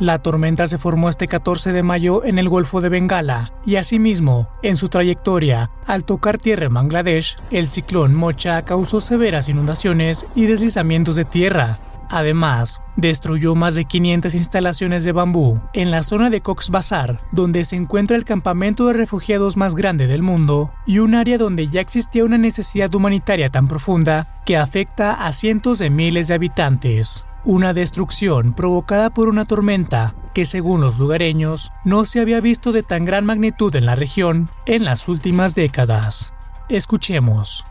La 0.00 0.20
tormenta 0.20 0.68
se 0.68 0.78
formó 0.78 1.08
este 1.08 1.26
14 1.26 1.72
de 1.72 1.82
mayo 1.82 2.24
en 2.24 2.38
el 2.38 2.48
Golfo 2.48 2.80
de 2.80 2.88
Bengala 2.88 3.52
y 3.66 3.76
asimismo, 3.76 4.48
en 4.62 4.76
su 4.76 4.88
trayectoria, 4.88 5.72
al 5.86 6.04
tocar 6.04 6.38
tierra 6.38 6.66
en 6.66 6.74
Bangladesh, 6.74 7.36
el 7.50 7.68
ciclón 7.68 8.14
Mocha 8.14 8.64
causó 8.64 9.00
severas 9.00 9.48
inundaciones 9.48 10.24
y 10.36 10.46
deslizamientos 10.46 11.16
de 11.16 11.24
tierra. 11.24 11.80
Además, 12.10 12.80
destruyó 12.96 13.56
más 13.56 13.74
de 13.74 13.86
500 13.86 14.34
instalaciones 14.34 15.02
de 15.02 15.10
bambú 15.10 15.60
en 15.72 15.90
la 15.90 16.04
zona 16.04 16.30
de 16.30 16.42
Cox's 16.42 16.70
Bazar, 16.70 17.20
donde 17.32 17.64
se 17.64 17.74
encuentra 17.74 18.16
el 18.16 18.24
campamento 18.24 18.86
de 18.86 18.92
refugiados 18.92 19.56
más 19.56 19.74
grande 19.74 20.06
del 20.06 20.22
mundo 20.22 20.72
y 20.86 21.00
un 21.00 21.16
área 21.16 21.38
donde 21.38 21.66
ya 21.66 21.80
existía 21.80 22.24
una 22.24 22.38
necesidad 22.38 22.94
humanitaria 22.94 23.50
tan 23.50 23.66
profunda 23.66 24.40
que 24.46 24.56
afecta 24.56 25.26
a 25.26 25.32
cientos 25.32 25.80
de 25.80 25.90
miles 25.90 26.28
de 26.28 26.34
habitantes 26.34 27.24
una 27.44 27.72
destrucción 27.72 28.52
provocada 28.52 29.10
por 29.10 29.28
una 29.28 29.44
tormenta 29.44 30.14
que 30.34 30.44
según 30.44 30.80
los 30.80 30.98
lugareños 30.98 31.72
no 31.84 32.04
se 32.04 32.20
había 32.20 32.40
visto 32.40 32.72
de 32.72 32.82
tan 32.82 33.04
gran 33.04 33.24
magnitud 33.24 33.74
en 33.74 33.86
la 33.86 33.94
región 33.94 34.50
en 34.66 34.84
las 34.84 35.08
últimas 35.08 35.54
décadas. 35.54 36.34
Escuchemos. 36.68 37.64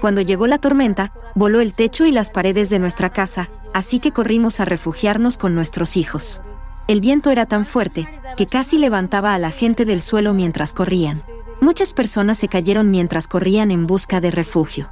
Cuando 0.00 0.20
llegó 0.20 0.46
la 0.46 0.58
tormenta, 0.58 1.12
voló 1.34 1.60
el 1.60 1.74
techo 1.74 2.06
y 2.06 2.12
las 2.12 2.30
paredes 2.30 2.70
de 2.70 2.78
nuestra 2.78 3.10
casa, 3.10 3.48
así 3.74 3.98
que 3.98 4.12
corrimos 4.12 4.60
a 4.60 4.64
refugiarnos 4.64 5.36
con 5.36 5.54
nuestros 5.54 5.96
hijos. 5.96 6.40
El 6.86 7.00
viento 7.00 7.30
era 7.30 7.44
tan 7.44 7.66
fuerte 7.66 8.08
que 8.36 8.46
casi 8.46 8.78
levantaba 8.78 9.34
a 9.34 9.38
la 9.38 9.50
gente 9.50 9.84
del 9.84 10.00
suelo 10.00 10.32
mientras 10.32 10.72
corrían. 10.72 11.22
Muchas 11.60 11.92
personas 11.92 12.38
se 12.38 12.48
cayeron 12.48 12.90
mientras 12.90 13.26
corrían 13.26 13.72
en 13.72 13.86
busca 13.86 14.20
de 14.20 14.30
refugio. 14.30 14.90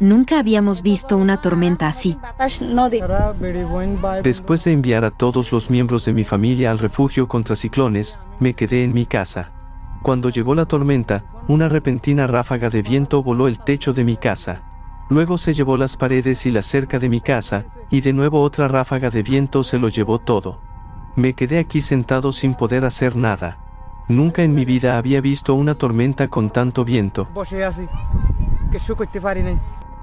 Nunca 0.00 0.38
habíamos 0.38 0.80
visto 0.80 1.18
una 1.18 1.42
tormenta 1.42 1.86
así. 1.86 2.16
Después 4.22 4.64
de 4.64 4.72
enviar 4.72 5.04
a 5.04 5.10
todos 5.10 5.52
los 5.52 5.68
miembros 5.68 6.06
de 6.06 6.14
mi 6.14 6.24
familia 6.24 6.70
al 6.70 6.78
refugio 6.78 7.28
contra 7.28 7.54
ciclones, 7.54 8.18
me 8.38 8.54
quedé 8.54 8.82
en 8.82 8.94
mi 8.94 9.04
casa. 9.04 9.52
Cuando 10.00 10.30
llegó 10.30 10.54
la 10.54 10.64
tormenta, 10.64 11.24
una 11.48 11.68
repentina 11.68 12.26
ráfaga 12.26 12.70
de 12.70 12.80
viento 12.80 13.22
voló 13.22 13.46
el 13.46 13.58
techo 13.58 13.92
de 13.92 14.04
mi 14.04 14.16
casa. 14.16 14.62
Luego 15.10 15.36
se 15.36 15.52
llevó 15.52 15.76
las 15.76 15.98
paredes 15.98 16.46
y 16.46 16.50
la 16.50 16.62
cerca 16.62 16.98
de 16.98 17.10
mi 17.10 17.20
casa, 17.20 17.66
y 17.90 18.00
de 18.00 18.14
nuevo 18.14 18.40
otra 18.40 18.68
ráfaga 18.68 19.10
de 19.10 19.22
viento 19.22 19.62
se 19.62 19.78
lo 19.78 19.88
llevó 19.88 20.18
todo. 20.18 20.60
Me 21.14 21.34
quedé 21.34 21.58
aquí 21.58 21.82
sentado 21.82 22.32
sin 22.32 22.54
poder 22.54 22.86
hacer 22.86 23.16
nada. 23.16 23.58
Nunca 24.08 24.44
en 24.44 24.54
mi 24.54 24.64
vida 24.64 24.96
había 24.96 25.20
visto 25.20 25.54
una 25.54 25.74
tormenta 25.74 26.28
con 26.28 26.48
tanto 26.48 26.86
viento. 26.86 27.28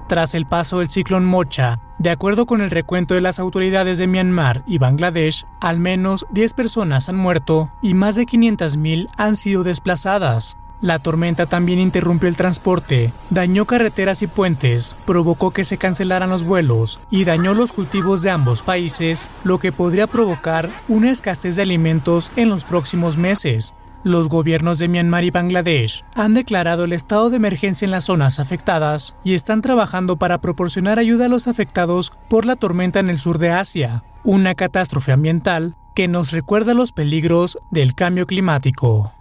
Tras 0.08 0.36
el 0.36 0.46
paso 0.46 0.80
del 0.80 0.90
ciclón 0.90 1.26
Mocha, 1.26 1.82
de 2.00 2.12
acuerdo 2.12 2.46
con 2.46 2.62
el 2.62 2.72
recuento 2.72 3.14
de 3.14 3.20
las 3.20 3.40
autoridades 3.40 3.98
de 3.98 4.08
Myanmar 4.08 4.64
y 4.66 4.78
Bangladesh, 4.78 5.46
al 5.60 5.80
menos 5.80 6.26
10 6.32 6.54
personas 6.54 7.10
han 7.10 7.18
muerto 7.18 7.72
y 7.82 7.94
más 7.94 8.16
de 8.16 8.26
500.000 8.26 9.10
han 9.18 9.36
sido 9.36 9.64
desplazadas. 9.64 10.58
La 10.80 11.00
tormenta 11.00 11.48
también 11.48 11.80
interrumpió 11.80 12.30
el 12.30 12.36
transporte, 12.36 13.12
dañó 13.32 13.66
carreteras 13.66 14.22
y 14.22 14.28
puentes, 14.28 14.96
provocó 15.06 15.50
que 15.50 15.64
se 15.64 15.80
cancelaran 15.80 16.30
los 16.30 16.44
vuelos 16.44 17.00
y 17.10 17.26
dañó 17.26 17.56
los 17.56 17.74
cultivos 17.74 18.22
de 18.22 18.30
ambos 18.30 18.62
países, 18.62 19.32
lo 19.44 19.58
que 19.58 19.72
podría 19.72 20.06
provocar 20.06 20.70
una 20.88 21.10
escasez 21.10 21.56
de 21.56 21.64
alimentos 21.64 22.32
en 22.36 22.50
los 22.50 22.64
próximos 22.64 23.18
meses, 23.18 23.74
los 24.04 24.30
gobiernos 24.30 24.80
de 24.80 24.88
Myanmar 24.88 25.24
y 25.24 25.32
Bangladesh 25.32 26.04
han 26.16 26.34
declarado 26.34 26.84
el 26.84 26.94
estado 26.94 27.30
de 27.30 27.38
emergencia 27.38 27.86
en 27.86 27.92
las 27.92 28.06
zonas 28.06 28.40
afectadas 28.40 29.16
y 29.24 29.34
están 29.34 29.62
trabajando 29.62 30.18
para 30.18 30.40
proporcionar 30.42 31.00
ayuda 31.00 31.26
a 31.26 31.30
los 31.30 31.48
afectados 31.48 32.12
por 32.30 32.46
la 32.46 32.56
tormenta 32.56 33.00
en 33.00 33.10
el 33.10 33.20
sur 33.20 33.38
de 33.38 33.52
Asia, 33.52 34.04
una 34.24 34.56
catástrofe 34.56 35.12
ambiental 35.12 35.76
que 35.96 36.08
nos 36.08 36.32
recuerda 36.32 36.74
los 36.74 36.92
peligros 36.92 37.58
del 37.72 37.96
cambio 37.96 38.28
climático. 38.28 39.14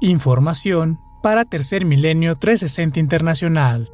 Información 0.00 1.00
para 1.22 1.44
Tercer 1.44 1.84
Milenio 1.84 2.36
360 2.36 3.00
Internacional. 3.00 3.90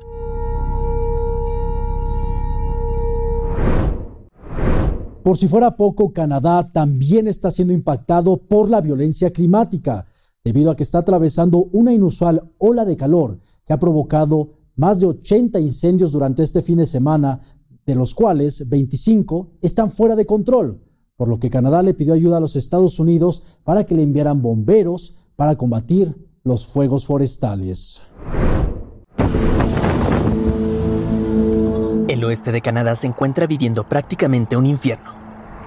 Por 5.23 5.37
si 5.37 5.47
fuera 5.47 5.76
poco, 5.76 6.12
Canadá 6.12 6.73
también 6.73 7.29
está 7.29 7.50
siendo 7.52 7.73
impactado 7.73 8.38
por 8.38 8.69
la 8.69 8.81
violencia 8.81 9.31
climática, 9.31 10.07
debido 10.43 10.71
a 10.71 10.76
que 10.76 10.83
está 10.83 10.99
atravesando 10.99 11.69
una 11.73 11.93
inusual 11.93 12.52
ola 12.59 12.85
de 12.85 12.97
calor 12.97 13.38
que 13.64 13.73
ha 13.73 13.79
provocado 13.79 14.55
más 14.75 14.99
de 14.99 15.07
80 15.07 15.61
incendios 15.61 16.11
durante 16.11 16.43
este 16.43 16.61
fin 16.61 16.79
de 16.79 16.87
semana, 16.87 17.41
de 17.87 17.95
los 17.95 18.14
cuales 18.14 18.69
25 18.69 19.59
están 19.61 19.91
fuera 19.91 20.17
de 20.17 20.26
control, 20.26 20.83
por 21.17 21.29
lo 21.29 21.38
que 21.38 21.50
Canadá 21.50 21.85
le 21.85 21.95
pidió 21.95 22.14
ayuda 22.14 22.38
a 22.38 22.41
los 22.41 22.57
Estados 22.57 22.99
Unidos 22.99 23.45
para 23.62 23.85
que 23.85 23.95
le 23.95 24.02
enviaran 24.02 24.43
bomberos 24.43 25.17
para 25.37 25.57
combatir 25.57 26.31
los 26.43 26.67
fuegos 26.67 27.07
forestales. 27.07 28.02
Oeste 32.25 32.52
de 32.52 32.61
Canadá 32.61 32.97
se 32.97 33.07
encuentra 33.07 33.47
viviendo 33.47 33.88
prácticamente 33.88 34.57
un 34.57 34.67
infierno. 34.67 35.23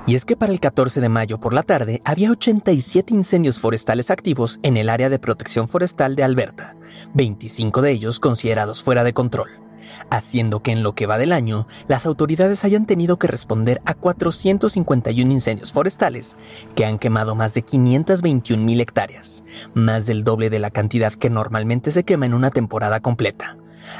Y 0.08 0.14
es 0.14 0.24
que 0.24 0.38
para 0.38 0.54
el 0.54 0.60
14 0.60 1.02
de 1.02 1.10
mayo 1.10 1.40
por 1.40 1.54
la 1.54 1.64
tarde 1.64 2.02
había 2.06 2.30
87 2.30 3.14
incendios 3.14 3.60
forestales 3.60 4.12
activos 4.12 4.60
en 4.62 4.78
el 4.78 4.90
área 4.90 5.10
de 5.10 5.18
protección 5.18 5.68
forestal 5.68 6.16
de 6.16 6.24
Alberta, 6.24 6.76
25 7.16 7.82
de 7.82 7.92
ellos 7.92 8.20
considerados 8.20 8.84
fuera 8.84 9.04
de 9.04 9.14
control, 9.14 9.50
haciendo 10.12 10.62
que 10.62 10.72
en 10.72 10.84
lo 10.84 10.94
que 10.94 11.08
va 11.08 11.18
del 11.18 11.32
año 11.32 11.68
las 11.88 12.06
autoridades 12.06 12.64
hayan 12.64 12.86
tenido 12.86 13.18
que 13.18 13.26
responder 13.26 13.82
a 13.86 13.96
451 13.96 15.32
incendios 15.32 15.74
forestales 15.74 16.38
que 16.76 16.86
han 16.86 17.00
quemado 17.00 17.34
más 17.34 17.56
de 17.56 17.64
521 17.64 18.64
mil 18.64 18.82
hectáreas, 18.82 19.44
más 19.74 20.06
del 20.06 20.24
doble 20.24 20.52
de 20.52 20.60
la 20.60 20.70
cantidad 20.70 21.14
que 21.14 21.32
normalmente 21.32 21.90
se 21.90 22.04
quema 22.04 22.28
en 22.28 22.36
una 22.36 22.52
temporada 22.52 23.00
completa. 23.00 23.58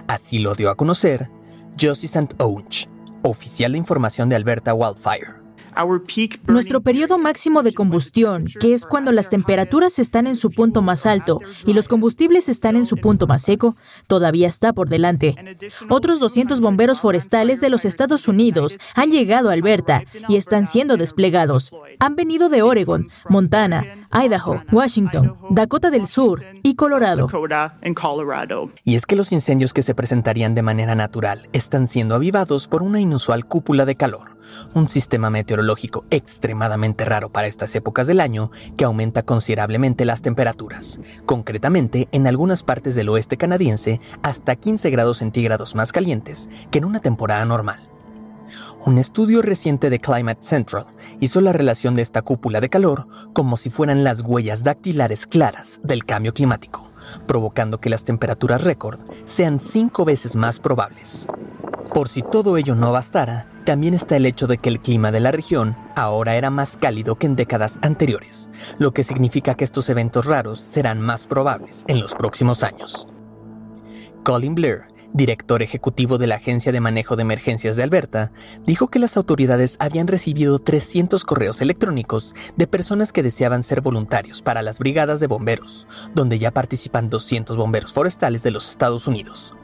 Así 0.08 0.38
lo 0.38 0.54
dio 0.54 0.70
a 0.70 0.76
conocer 0.76 1.32
Josie 1.78 2.08
St. 2.08 2.36
Onge, 2.40 2.88
oficial 3.22 3.74
de 3.74 3.78
información 3.78 4.30
de 4.30 4.38
Alberta 4.38 4.74
Wildfire. 4.74 5.45
Nuestro 6.48 6.82
periodo 6.82 7.18
máximo 7.18 7.64
de 7.64 7.74
combustión, 7.74 8.46
que 8.60 8.74
es 8.74 8.86
cuando 8.86 9.12
las 9.12 9.30
temperaturas 9.30 10.00
están 10.00 10.28
en 10.28 10.36
su 10.36 10.52
punto 10.52 10.82
más 10.82 11.06
alto 11.06 11.40
y 11.66 11.74
los 11.74 11.88
combustibles 11.88 12.50
están 12.50 12.76
en 12.76 12.86
su 12.86 12.98
punto 12.98 13.28
más 13.28 13.42
seco, 13.42 13.76
todavía 14.08 14.48
está 14.48 14.74
por 14.74 14.90
delante. 14.90 15.36
Otros 15.90 16.20
200 16.20 16.62
bomberos 16.62 17.00
forestales 17.00 17.62
de 17.62 17.70
los 17.70 17.86
Estados 17.86 18.28
Unidos 18.28 18.78
han 18.96 19.12
llegado 19.12 19.50
a 19.50 19.54
Alberta 19.54 20.04
y 20.28 20.38
están 20.38 20.66
siendo 20.66 20.98
desplegados. 20.98 21.72
Han 22.00 22.16
venido 22.16 22.50
de 22.50 22.62
Oregon, 22.62 23.10
Montana, 23.30 24.08
Idaho, 24.12 24.64
Washington, 24.72 25.36
Dakota 25.50 25.90
del 25.90 26.08
Sur 26.08 26.44
y 26.64 26.76
Colorado. 26.76 27.28
Y 28.84 28.96
es 28.96 29.06
que 29.06 29.16
los 29.16 29.32
incendios 29.32 29.74
que 29.74 29.84
se 29.84 29.96
presentarían 29.96 30.56
de 30.56 30.62
manera 30.62 30.96
natural 30.96 31.50
están 31.54 31.88
siendo 31.88 32.16
avivados 32.16 32.68
por 32.68 32.84
una 32.84 33.00
inusual 33.00 33.46
cúpula 33.46 33.86
de 33.86 33.96
calor 33.96 34.35
un 34.74 34.90
sistema 34.90 35.30
meteorológico 35.30 36.06
extremadamente 36.10 37.06
raro 37.06 37.30
para 37.32 37.48
estas 37.48 37.76
épocas 37.76 38.08
del 38.08 38.22
año 38.22 38.52
que 38.78 38.86
aumenta 38.86 39.24
considerablemente 39.24 40.06
las 40.06 40.22
temperaturas, 40.22 41.00
concretamente 41.26 42.08
en 42.12 42.28
algunas 42.28 42.64
partes 42.64 42.96
del 42.96 43.10
oeste 43.10 43.38
canadiense 43.38 44.00
hasta 44.24 44.56
15 44.56 44.90
grados 44.90 45.18
centígrados 45.18 45.76
más 45.76 45.92
calientes 45.92 46.50
que 46.72 46.80
en 46.80 46.86
una 46.86 47.00
temporada 47.00 47.46
normal. 47.46 47.90
Un 48.86 49.00
estudio 49.00 49.42
reciente 49.42 49.90
de 49.90 50.00
Climate 50.00 50.44
Central 50.44 50.86
hizo 51.20 51.42
la 51.42 51.54
relación 51.54 51.96
de 51.96 52.04
esta 52.04 52.22
cúpula 52.22 52.62
de 52.62 52.70
calor 52.70 53.08
como 53.34 53.58
si 53.58 53.70
fueran 53.72 54.04
las 54.04 54.22
huellas 54.22 54.64
dactilares 54.64 55.26
claras 55.26 55.80
del 55.84 56.06
cambio 56.06 56.34
climático, 56.34 56.92
provocando 57.28 57.80
que 57.80 57.90
las 57.90 58.04
temperaturas 58.04 58.64
récord 58.64 59.00
sean 59.26 59.60
cinco 59.60 60.06
veces 60.06 60.36
más 60.36 60.60
probables. 60.60 61.28
Por 61.94 62.10
si 62.10 62.22
todo 62.22 62.58
ello 62.58 62.76
no 62.76 62.92
bastara, 62.92 63.48
también 63.66 63.96
está 63.96 64.16
el 64.16 64.26
hecho 64.26 64.48
de 64.48 64.60
que 64.60 64.70
el 64.70 64.80
clima 64.80 65.12
de 65.12 65.20
la 65.20 65.32
región 65.32 65.76
ahora 65.96 66.36
era 66.36 66.52
más 66.52 66.78
cálido 66.78 67.16
que 67.16 67.26
en 67.26 67.36
décadas 67.36 67.80
anteriores, 67.82 68.50
lo 68.78 68.94
que 68.94 69.04
significa 69.04 69.56
que 69.56 69.64
estos 69.64 69.90
eventos 69.90 70.26
raros 70.26 70.60
serán 70.60 71.02
más 71.02 71.28
probables 71.28 71.84
en 71.88 72.00
los 72.00 72.14
próximos 72.14 72.64
años. 72.64 73.08
Colin 74.24 74.56
Blair, 74.56 74.84
director 75.14 75.64
ejecutivo 75.64 76.18
de 76.18 76.28
la 76.28 76.36
Agencia 76.36 76.72
de 76.72 76.80
Manejo 76.80 77.16
de 77.16 77.24
Emergencias 77.24 77.76
de 77.76 77.84
Alberta, 77.84 78.32
dijo 78.66 78.90
que 78.90 79.00
las 79.00 79.18
autoridades 79.18 79.78
habían 79.80 80.08
recibido 80.08 80.60
300 80.60 81.26
correos 81.26 81.60
electrónicos 81.62 82.36
de 82.56 82.68
personas 82.68 83.12
que 83.12 83.24
deseaban 83.24 83.64
ser 83.64 83.82
voluntarios 83.82 84.42
para 84.42 84.62
las 84.62 84.78
brigadas 84.78 85.20
de 85.20 85.28
bomberos, 85.28 85.88
donde 86.14 86.38
ya 86.38 86.52
participan 86.52 87.10
200 87.10 87.58
bomberos 87.58 87.94
forestales 87.94 88.44
de 88.44 88.52
los 88.52 88.70
Estados 88.70 89.08
Unidos. 89.08 89.56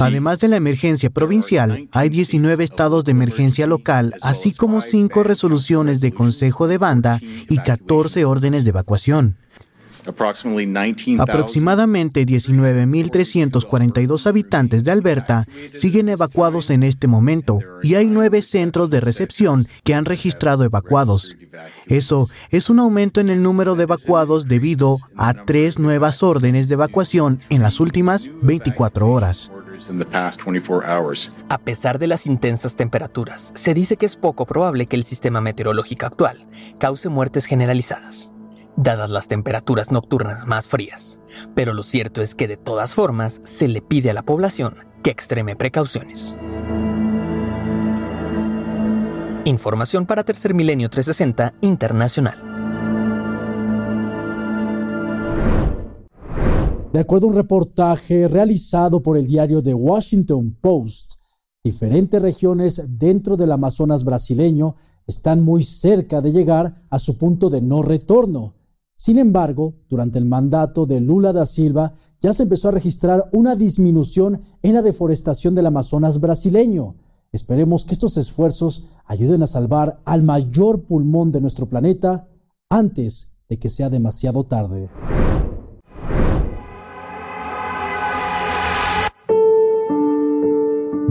Además 0.00 0.38
de 0.38 0.48
la 0.48 0.56
emergencia 0.56 1.10
provincial, 1.10 1.88
hay 1.92 2.08
19 2.08 2.64
estados 2.64 3.04
de 3.04 3.12
emergencia 3.12 3.66
local, 3.66 4.14
así 4.22 4.52
como 4.52 4.80
5 4.80 5.22
resoluciones 5.22 6.00
de 6.00 6.12
Consejo 6.12 6.68
de 6.68 6.78
Banda 6.78 7.20
y 7.48 7.58
14 7.58 8.24
órdenes 8.24 8.64
de 8.64 8.70
evacuación. 8.70 9.36
Aproximadamente 11.18 12.26
19.342 12.26 14.26
habitantes 14.26 14.84
de 14.84 14.90
Alberta 14.90 15.46
siguen 15.72 16.08
evacuados 16.08 16.70
en 16.70 16.82
este 16.82 17.06
momento 17.06 17.60
y 17.82 17.94
hay 17.94 18.08
nueve 18.08 18.42
centros 18.42 18.90
de 18.90 19.00
recepción 19.00 19.66
que 19.82 19.94
han 19.94 20.04
registrado 20.04 20.64
evacuados. 20.64 21.36
Eso 21.86 22.28
es 22.50 22.70
un 22.70 22.78
aumento 22.78 23.20
en 23.20 23.30
el 23.30 23.42
número 23.42 23.74
de 23.74 23.84
evacuados 23.84 24.46
debido 24.46 24.98
a 25.16 25.34
tres 25.44 25.78
nuevas 25.78 26.22
órdenes 26.22 26.68
de 26.68 26.74
evacuación 26.74 27.40
en 27.50 27.62
las 27.62 27.80
últimas 27.80 28.28
24 28.42 29.08
horas. 29.08 29.50
A 31.48 31.58
pesar 31.58 31.98
de 31.98 32.06
las 32.06 32.26
intensas 32.26 32.76
temperaturas, 32.76 33.52
se 33.54 33.74
dice 33.74 33.96
que 33.96 34.06
es 34.06 34.16
poco 34.16 34.46
probable 34.46 34.86
que 34.86 34.96
el 34.96 35.04
sistema 35.04 35.40
meteorológico 35.40 36.06
actual 36.06 36.46
cause 36.78 37.08
muertes 37.08 37.46
generalizadas 37.46 38.34
dadas 38.76 39.10
las 39.10 39.28
temperaturas 39.28 39.92
nocturnas 39.92 40.46
más 40.46 40.68
frías. 40.68 41.20
Pero 41.54 41.74
lo 41.74 41.82
cierto 41.82 42.22
es 42.22 42.34
que 42.34 42.48
de 42.48 42.56
todas 42.56 42.94
formas 42.94 43.40
se 43.44 43.68
le 43.68 43.82
pide 43.82 44.10
a 44.10 44.14
la 44.14 44.24
población 44.24 44.86
que 45.02 45.10
extreme 45.10 45.56
precauciones. 45.56 46.36
Información 49.46 50.06
para 50.06 50.24
Tercer 50.24 50.54
Milenio 50.54 50.88
360 50.88 51.54
Internacional. 51.60 52.40
De 56.92 57.00
acuerdo 57.00 57.26
a 57.26 57.30
un 57.30 57.36
reportaje 57.36 58.26
realizado 58.28 59.02
por 59.02 59.18
el 59.18 59.26
diario 59.26 59.62
The 59.62 59.74
Washington 59.74 60.56
Post, 60.60 61.16
diferentes 61.62 62.22
regiones 62.22 62.98
dentro 62.98 63.36
del 63.36 63.52
Amazonas 63.52 64.04
brasileño 64.04 64.76
están 65.06 65.42
muy 65.42 65.64
cerca 65.64 66.22
de 66.22 66.32
llegar 66.32 66.82
a 66.88 66.98
su 66.98 67.18
punto 67.18 67.50
de 67.50 67.60
no 67.60 67.82
retorno 67.82 68.54
sin 68.96 69.18
embargo, 69.18 69.74
durante 69.88 70.18
el 70.18 70.24
mandato 70.24 70.86
de 70.86 71.00
Lula 71.00 71.32
da 71.32 71.46
Silva 71.46 71.94
ya 72.20 72.32
se 72.32 72.44
empezó 72.44 72.68
a 72.68 72.72
registrar 72.72 73.28
una 73.32 73.56
disminución 73.56 74.40
en 74.62 74.74
la 74.74 74.82
deforestación 74.82 75.54
del 75.54 75.66
Amazonas 75.66 76.20
brasileño. 76.20 76.94
Esperemos 77.34 77.84
que 77.84 77.94
estos 77.94 78.16
esfuerzos 78.16 78.84
ayuden 79.06 79.42
a 79.42 79.48
salvar 79.48 80.00
al 80.04 80.22
mayor 80.22 80.84
pulmón 80.84 81.32
de 81.32 81.40
nuestro 81.40 81.66
planeta 81.68 82.28
antes 82.70 83.36
de 83.48 83.58
que 83.58 83.70
sea 83.70 83.90
demasiado 83.90 84.44
tarde. 84.44 84.88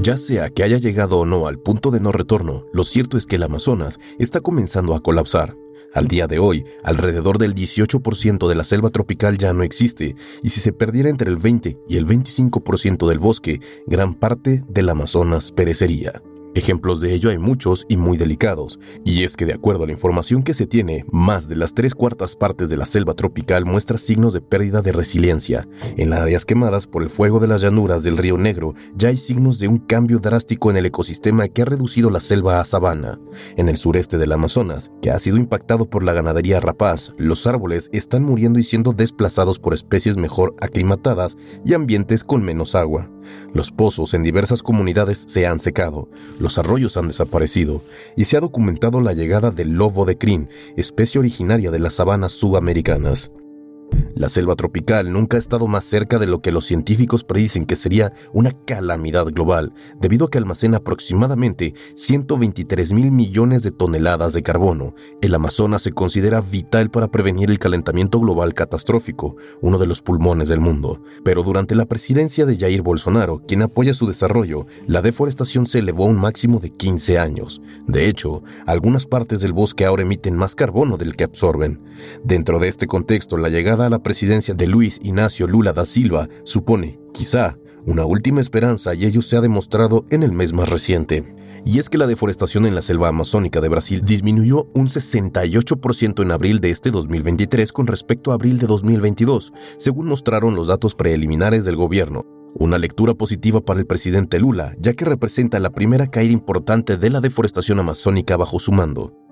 Ya 0.01 0.15
sea 0.15 0.49
que 0.49 0.63
haya 0.63 0.77
llegado 0.77 1.19
o 1.19 1.25
no 1.25 1.45
al 1.45 1.59
punto 1.59 1.91
de 1.91 1.99
no 1.99 2.13
retorno, 2.13 2.63
lo 2.71 2.85
cierto 2.85 3.17
es 3.17 3.25
que 3.25 3.35
el 3.35 3.43
Amazonas 3.43 3.99
está 4.17 4.39
comenzando 4.39 4.95
a 4.95 5.03
colapsar. 5.03 5.57
Al 5.93 6.07
día 6.07 6.25
de 6.25 6.39
hoy, 6.39 6.65
alrededor 6.83 7.37
del 7.37 7.53
18% 7.53 8.47
de 8.47 8.55
la 8.55 8.63
selva 8.63 8.89
tropical 8.89 9.37
ya 9.37 9.53
no 9.53 9.61
existe, 9.61 10.15
y 10.41 10.49
si 10.49 10.59
se 10.59 10.73
perdiera 10.73 11.09
entre 11.09 11.29
el 11.29 11.37
20 11.37 11.77
y 11.87 11.97
el 11.97 12.07
25% 12.07 13.07
del 13.07 13.19
bosque, 13.19 13.61
gran 13.85 14.15
parte 14.15 14.63
del 14.67 14.89
Amazonas 14.89 15.51
perecería. 15.51 16.23
Ejemplos 16.55 17.01
de 17.01 17.15
ello 17.15 17.31
hay 17.31 17.39
muchos 17.39 17.83
y 17.89 17.97
muy 17.97 18.15
delicados, 18.15 18.79
y 19.03 19.23
es 19.23 19.35
que 19.35 19.47
de 19.47 19.55
acuerdo 19.55 19.83
a 19.83 19.87
la 19.87 19.91
información 19.91 20.43
que 20.43 20.53
se 20.53 20.67
tiene, 20.67 21.03
más 21.11 21.49
de 21.49 21.55
las 21.55 21.73
tres 21.73 21.95
cuartas 21.95 22.35
partes 22.35 22.69
de 22.69 22.77
la 22.77 22.85
selva 22.85 23.15
tropical 23.15 23.65
muestra 23.65 23.97
signos 23.97 24.33
de 24.33 24.41
pérdida 24.41 24.83
de 24.83 24.91
resiliencia. 24.91 25.67
En 25.97 26.11
las 26.11 26.19
áreas 26.19 26.45
quemadas 26.45 26.85
por 26.85 27.01
el 27.01 27.09
fuego 27.09 27.39
de 27.39 27.47
las 27.47 27.61
llanuras 27.61 28.03
del 28.03 28.17
río 28.17 28.37
Negro 28.37 28.75
ya 28.95 29.09
hay 29.09 29.17
signos 29.17 29.57
de 29.57 29.67
un 29.67 29.79
cambio 29.79 30.19
drástico 30.19 30.69
en 30.69 30.77
el 30.77 30.85
ecosistema 30.85 31.47
que 31.47 31.63
ha 31.63 31.65
reducido 31.65 32.11
la 32.11 32.19
selva 32.19 32.59
a 32.59 32.65
sabana. 32.65 33.19
En 33.57 33.67
el 33.67 33.77
sureste 33.77 34.19
del 34.19 34.31
Amazonas, 34.31 34.91
que 35.01 35.09
ha 35.09 35.17
sido 35.17 35.37
impactado 35.37 35.89
por 35.89 36.03
la 36.03 36.13
ganadería 36.13 36.59
rapaz, 36.59 37.13
los 37.17 37.47
árboles 37.47 37.89
están 37.93 38.23
muriendo 38.23 38.59
y 38.59 38.63
siendo 38.63 38.93
desplazados 38.93 39.57
por 39.57 39.73
especies 39.73 40.17
mejor 40.17 40.55
aclimatadas 40.61 41.35
y 41.65 41.73
ambientes 41.73 42.23
con 42.23 42.43
menos 42.43 42.75
agua. 42.75 43.09
Los 43.53 43.71
pozos 43.71 44.13
en 44.13 44.23
diversas 44.23 44.61
comunidades 44.61 45.23
se 45.27 45.47
han 45.47 45.59
secado, 45.59 46.09
los 46.43 46.57
arroyos 46.57 46.97
han 46.97 47.07
desaparecido 47.07 47.81
y 48.15 48.25
se 48.25 48.37
ha 48.37 48.41
documentado 48.41 48.99
la 49.01 49.13
llegada 49.13 49.49
del 49.49 49.71
lobo 49.71 50.05
de 50.05 50.17
crin, 50.17 50.49
especie 50.75 51.17
originaria 51.17 51.71
de 51.71 51.79
las 51.79 51.93
sabanas 51.93 52.33
sudamericanas. 52.33 53.31
La 54.15 54.29
selva 54.29 54.55
tropical 54.55 55.11
nunca 55.11 55.37
ha 55.37 55.39
estado 55.39 55.67
más 55.67 55.83
cerca 55.83 56.19
de 56.19 56.27
lo 56.27 56.41
que 56.41 56.51
los 56.51 56.65
científicos 56.65 57.23
predicen 57.23 57.65
que 57.65 57.75
sería 57.75 58.13
una 58.31 58.51
calamidad 58.65 59.25
global, 59.27 59.73
debido 59.99 60.25
a 60.25 60.29
que 60.29 60.37
almacena 60.37 60.77
aproximadamente 60.77 61.73
123 61.95 62.93
mil 62.93 63.11
millones 63.11 63.63
de 63.63 63.71
toneladas 63.71 64.33
de 64.33 64.43
carbono. 64.43 64.93
El 65.21 65.35
Amazonas 65.35 65.81
se 65.81 65.91
considera 65.91 66.41
vital 66.41 66.91
para 66.91 67.09
prevenir 67.09 67.49
el 67.49 67.59
calentamiento 67.59 68.19
global 68.19 68.53
catastrófico, 68.53 69.35
uno 69.61 69.77
de 69.77 69.87
los 69.87 70.01
pulmones 70.01 70.47
del 70.47 70.59
mundo. 70.59 71.01
Pero 71.23 71.43
durante 71.43 71.75
la 71.75 71.85
presidencia 71.85 72.45
de 72.45 72.57
Jair 72.57 72.81
Bolsonaro, 72.81 73.41
quien 73.47 73.61
apoya 73.63 73.93
su 73.93 74.07
desarrollo, 74.07 74.67
la 74.87 75.01
deforestación 75.01 75.65
se 75.65 75.79
elevó 75.79 76.05
a 76.05 76.09
un 76.09 76.17
máximo 76.17 76.59
de 76.59 76.69
15 76.69 77.19
años. 77.19 77.61
De 77.87 78.07
hecho, 78.07 78.43
algunas 78.65 79.05
partes 79.05 79.41
del 79.41 79.53
bosque 79.53 79.85
ahora 79.85 80.03
emiten 80.03 80.35
más 80.35 80.55
carbono 80.55 80.97
del 80.97 81.15
que 81.15 81.23
absorben. 81.23 81.81
Dentro 82.23 82.59
de 82.59 82.67
este 82.67 82.87
contexto, 82.87 83.37
la 83.37 83.49
llegada 83.49 83.82
la 83.89 84.03
presidencia 84.03 84.53
de 84.53 84.67
Luis 84.67 84.99
Ignacio 85.01 85.47
Lula 85.47 85.73
da 85.73 85.85
Silva 85.85 86.29
supone, 86.43 86.99
quizá, 87.13 87.57
una 87.85 88.05
última 88.05 88.41
esperanza 88.41 88.93
y 88.93 89.05
ello 89.05 89.21
se 89.21 89.35
ha 89.35 89.41
demostrado 89.41 90.05
en 90.09 90.23
el 90.23 90.31
mes 90.31 90.53
más 90.53 90.69
reciente. 90.69 91.23
Y 91.65 91.79
es 91.79 91.89
que 91.89 91.97
la 91.97 92.07
deforestación 92.07 92.65
en 92.65 92.75
la 92.75 92.81
selva 92.81 93.07
amazónica 93.07 93.61
de 93.61 93.69
Brasil 93.69 94.01
disminuyó 94.03 94.67
un 94.73 94.87
68% 94.87 96.21
en 96.21 96.31
abril 96.31 96.59
de 96.59 96.71
este 96.71 96.91
2023 96.91 97.71
con 97.71 97.87
respecto 97.87 98.31
a 98.31 98.33
abril 98.33 98.59
de 98.59 98.67
2022, 98.67 99.53
según 99.77 100.07
mostraron 100.07 100.55
los 100.55 100.67
datos 100.67 100.93
preliminares 100.93 101.63
del 101.63 101.77
gobierno. 101.77 102.25
Una 102.55 102.77
lectura 102.77 103.13
positiva 103.13 103.61
para 103.61 103.79
el 103.79 103.87
presidente 103.87 104.39
Lula, 104.39 104.75
ya 104.77 104.93
que 104.93 105.05
representa 105.05 105.59
la 105.59 105.71
primera 105.71 106.07
caída 106.07 106.33
importante 106.33 106.97
de 106.97 107.09
la 107.09 107.21
deforestación 107.21 107.79
amazónica 107.79 108.37
bajo 108.37 108.59
su 108.59 108.71
mando. 108.71 109.22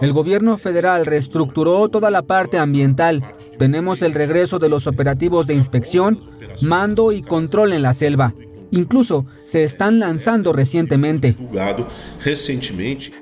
El 0.00 0.12
gobierno 0.12 0.58
federal 0.58 1.06
reestructuró 1.06 1.88
toda 1.88 2.10
la 2.10 2.22
parte 2.22 2.58
ambiental. 2.58 3.22
Tenemos 3.58 4.02
el 4.02 4.14
regreso 4.14 4.58
de 4.58 4.68
los 4.68 4.86
operativos 4.86 5.46
de 5.46 5.54
inspección, 5.54 6.20
mando 6.60 7.12
y 7.12 7.22
control 7.22 7.72
en 7.72 7.82
la 7.82 7.94
selva. 7.94 8.34
Incluso 8.72 9.26
se 9.44 9.64
están 9.64 9.98
lanzando 9.98 10.54
recientemente. 10.54 11.36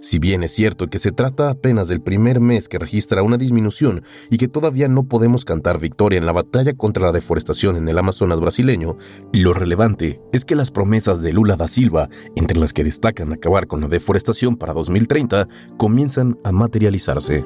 Si 0.01 0.19
bien 0.21 0.45
es 0.45 0.53
cierto 0.53 0.87
que 0.87 1.01
se 1.01 1.11
trata 1.11 1.51
apenas 1.51 1.89
del 1.89 2.01
primer 2.01 2.39
mes 2.39 2.69
que 2.69 2.79
registra 2.79 3.25
una 3.25 3.37
disminución 3.37 4.05
y 4.31 4.39
que 4.39 4.47
todavía 4.47 4.87
no 4.87 5.03
podemos 5.09 5.45
cantar 5.45 5.81
victoria 5.81 6.19
en 6.19 6.27
la 6.27 6.33
batalla 6.33 6.73
contra 6.75 7.07
la 7.07 7.13
deforestación 7.13 7.77
en 7.77 7.89
el 7.89 7.99
Amazonas 7.99 8.41
brasileño, 8.41 8.97
lo 9.33 9.53
relevante 9.53 10.21
es 10.33 10.45
que 10.45 10.55
las 10.55 10.71
promesas 10.71 11.21
de 11.21 11.33
Lula 11.33 11.57
da 11.57 11.67
Silva, 11.67 12.09
entre 12.37 12.57
las 12.57 12.73
que 12.73 12.85
destacan 12.85 13.33
acabar 13.33 13.67
con 13.67 13.81
la 13.81 13.89
deforestación 13.89 14.57
para 14.57 14.73
2030, 14.73 15.49
comienzan 15.77 16.39
a 16.45 16.53
materializarse. 16.53 17.45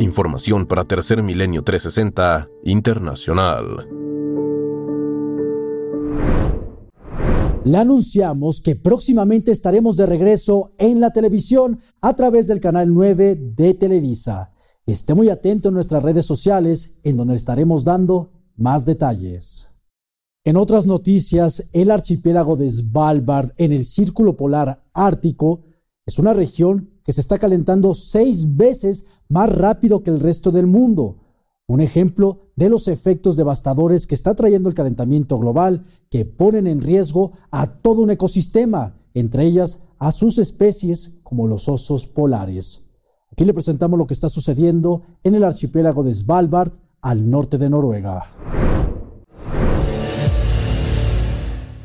Información 0.00 0.66
para 0.66 0.84
Tercer 0.84 1.22
Milenio 1.22 1.62
360 1.62 2.50
Internacional. 2.64 3.97
Le 7.68 7.76
anunciamos 7.76 8.62
que 8.62 8.76
próximamente 8.76 9.52
estaremos 9.52 9.98
de 9.98 10.06
regreso 10.06 10.72
en 10.78 11.00
la 11.00 11.12
televisión 11.12 11.78
a 12.00 12.16
través 12.16 12.46
del 12.46 12.60
canal 12.60 12.94
9 12.94 13.34
de 13.34 13.74
Televisa. 13.74 14.52
Esté 14.86 15.12
muy 15.12 15.28
atento 15.28 15.68
en 15.68 15.74
nuestras 15.74 16.02
redes 16.02 16.24
sociales 16.24 16.98
en 17.02 17.18
donde 17.18 17.36
estaremos 17.36 17.84
dando 17.84 18.30
más 18.56 18.86
detalles. 18.86 19.68
En 20.44 20.56
otras 20.56 20.86
noticias, 20.86 21.68
el 21.74 21.90
archipiélago 21.90 22.56
de 22.56 22.72
Svalbard 22.72 23.52
en 23.58 23.72
el 23.72 23.84
Círculo 23.84 24.34
Polar 24.34 24.82
Ártico 24.94 25.64
es 26.06 26.18
una 26.18 26.32
región 26.32 26.88
que 27.04 27.12
se 27.12 27.20
está 27.20 27.38
calentando 27.38 27.92
seis 27.92 28.56
veces 28.56 29.08
más 29.28 29.54
rápido 29.54 30.02
que 30.02 30.10
el 30.10 30.20
resto 30.20 30.50
del 30.50 30.66
mundo 30.66 31.27
un 31.68 31.82
ejemplo 31.82 32.50
de 32.56 32.70
los 32.70 32.88
efectos 32.88 33.36
devastadores 33.36 34.06
que 34.06 34.14
está 34.14 34.34
trayendo 34.34 34.70
el 34.70 34.74
calentamiento 34.74 35.38
global 35.38 35.84
que 36.10 36.24
ponen 36.24 36.66
en 36.66 36.80
riesgo 36.80 37.32
a 37.50 37.66
todo 37.66 38.00
un 38.00 38.10
ecosistema, 38.10 38.96
entre 39.12 39.44
ellas 39.44 39.88
a 39.98 40.10
sus 40.10 40.38
especies 40.38 41.20
como 41.22 41.46
los 41.46 41.68
osos 41.68 42.06
polares. 42.06 42.90
Aquí 43.30 43.44
le 43.44 43.52
presentamos 43.52 43.98
lo 43.98 44.06
que 44.06 44.14
está 44.14 44.30
sucediendo 44.30 45.02
en 45.22 45.34
el 45.34 45.44
archipiélago 45.44 46.02
de 46.02 46.14
Svalbard, 46.14 46.72
al 47.02 47.30
norte 47.30 47.58
de 47.58 47.70
Noruega. 47.70 48.24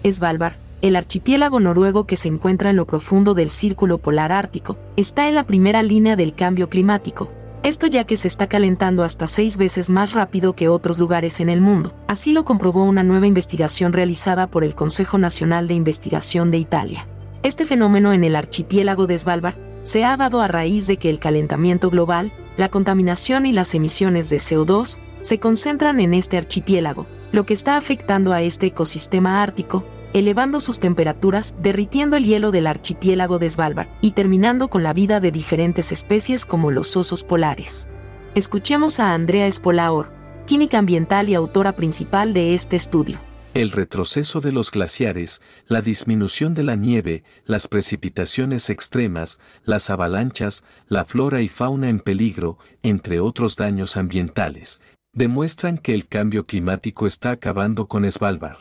Svalbard, 0.10 0.54
el 0.82 0.96
archipiélago 0.96 1.60
noruego 1.60 2.06
que 2.08 2.18
se 2.18 2.30
encuentra 2.30 2.70
en 2.70 2.78
lo 2.78 2.88
profundo 2.88 3.34
del 3.34 3.50
Círculo 3.50 3.98
Polar 3.98 4.32
Ártico, 4.32 4.78
está 4.96 5.28
en 5.28 5.36
la 5.36 5.46
primera 5.46 5.84
línea 5.84 6.16
del 6.16 6.34
cambio 6.34 6.70
climático, 6.70 7.30
esto 7.64 7.88
ya 7.88 8.04
que 8.04 8.18
se 8.18 8.28
está 8.28 8.48
calentando 8.48 9.04
hasta 9.04 9.28
seis 9.28 9.58
veces 9.58 9.90
más 9.90 10.12
rápido 10.12 10.54
que 10.54 10.68
otros 10.68 11.00
lugares 11.00 11.40
en 11.40 11.48
el 11.48 11.62
mundo. 11.62 11.94
Así 12.08 12.34
lo 12.34 12.44
comprobó 12.44 12.84
una 12.84 13.04
nueva 13.04 13.26
investigación 13.26 13.94
realizada 13.94 14.48
por 14.48 14.66
el 14.66 14.76
Consejo 14.76 15.18
Nacional 15.18 15.68
de 15.68 15.74
Investigación 15.74 16.52
de 16.52 16.58
Italia. 16.58 17.08
Este 17.42 17.66
fenómeno 17.66 18.12
en 18.12 18.26
el 18.26 18.36
archipiélago 18.36 19.08
de 19.08 19.18
Svalbard 19.18 19.56
se 19.84 20.04
ha 20.04 20.16
dado 20.18 20.42
a 20.42 20.48
raíz 20.48 20.88
de 20.88 20.98
que 20.98 21.10
el 21.10 21.20
calentamiento 21.20 21.90
global, 21.90 22.34
la 22.58 22.70
contaminación 22.70 23.46
y 23.46 23.54
las 23.54 23.74
emisiones 23.74 24.30
de 24.30 24.38
CO2 24.38 25.00
se 25.22 25.40
concentran 25.40 26.02
en 26.02 26.14
este 26.14 26.38
archipiélago, 26.38 27.08
lo 27.32 27.46
que 27.46 27.54
está 27.54 27.78
afectando 27.78 28.34
a 28.34 28.42
este 28.42 28.68
ecosistema 28.68 29.42
ártico 29.42 29.86
elevando 30.14 30.60
sus 30.60 30.80
temperaturas, 30.80 31.56
derritiendo 31.60 32.16
el 32.16 32.26
hielo 32.26 32.52
del 32.52 32.68
archipiélago 32.68 33.40
de 33.40 33.50
Svalbard 33.50 33.88
y 34.02 34.12
terminando 34.12 34.70
con 34.70 34.84
la 34.84 34.94
vida 34.94 35.20
de 35.20 35.32
diferentes 35.32 35.92
especies 35.92 36.46
como 36.46 36.72
los 36.72 36.96
osos 36.96 37.24
polares. 37.24 37.88
Escuchemos 38.36 39.00
a 39.00 39.14
Andrea 39.14 39.48
Espolaor, 39.48 40.12
química 40.46 40.78
ambiental 40.78 41.30
y 41.30 41.36
autora 41.36 41.74
principal 41.74 42.34
de 42.34 42.54
este 42.54 42.76
estudio. 42.76 43.18
El 43.54 43.70
retroceso 43.70 44.42
de 44.42 44.52
los 44.52 44.72
glaciares, 44.72 45.42
la 45.68 45.84
disminución 45.84 46.56
de 46.56 46.64
la 46.64 46.76
nieve, 46.76 47.24
las 47.46 47.68
precipitaciones 47.68 48.72
extremas, 48.72 49.40
las 49.64 49.92
avalanchas, 49.92 50.64
la 50.88 51.06
flora 51.06 51.42
y 51.42 51.48
fauna 51.48 51.90
en 51.90 52.00
peligro, 52.00 52.58
entre 52.82 53.20
otros 53.20 53.56
daños 53.56 53.96
ambientales, 53.96 54.82
demuestran 55.14 55.78
que 55.78 55.94
el 55.94 56.08
cambio 56.08 56.48
climático 56.48 57.06
está 57.06 57.30
acabando 57.30 57.88
con 57.88 58.10
Svalbard. 58.10 58.58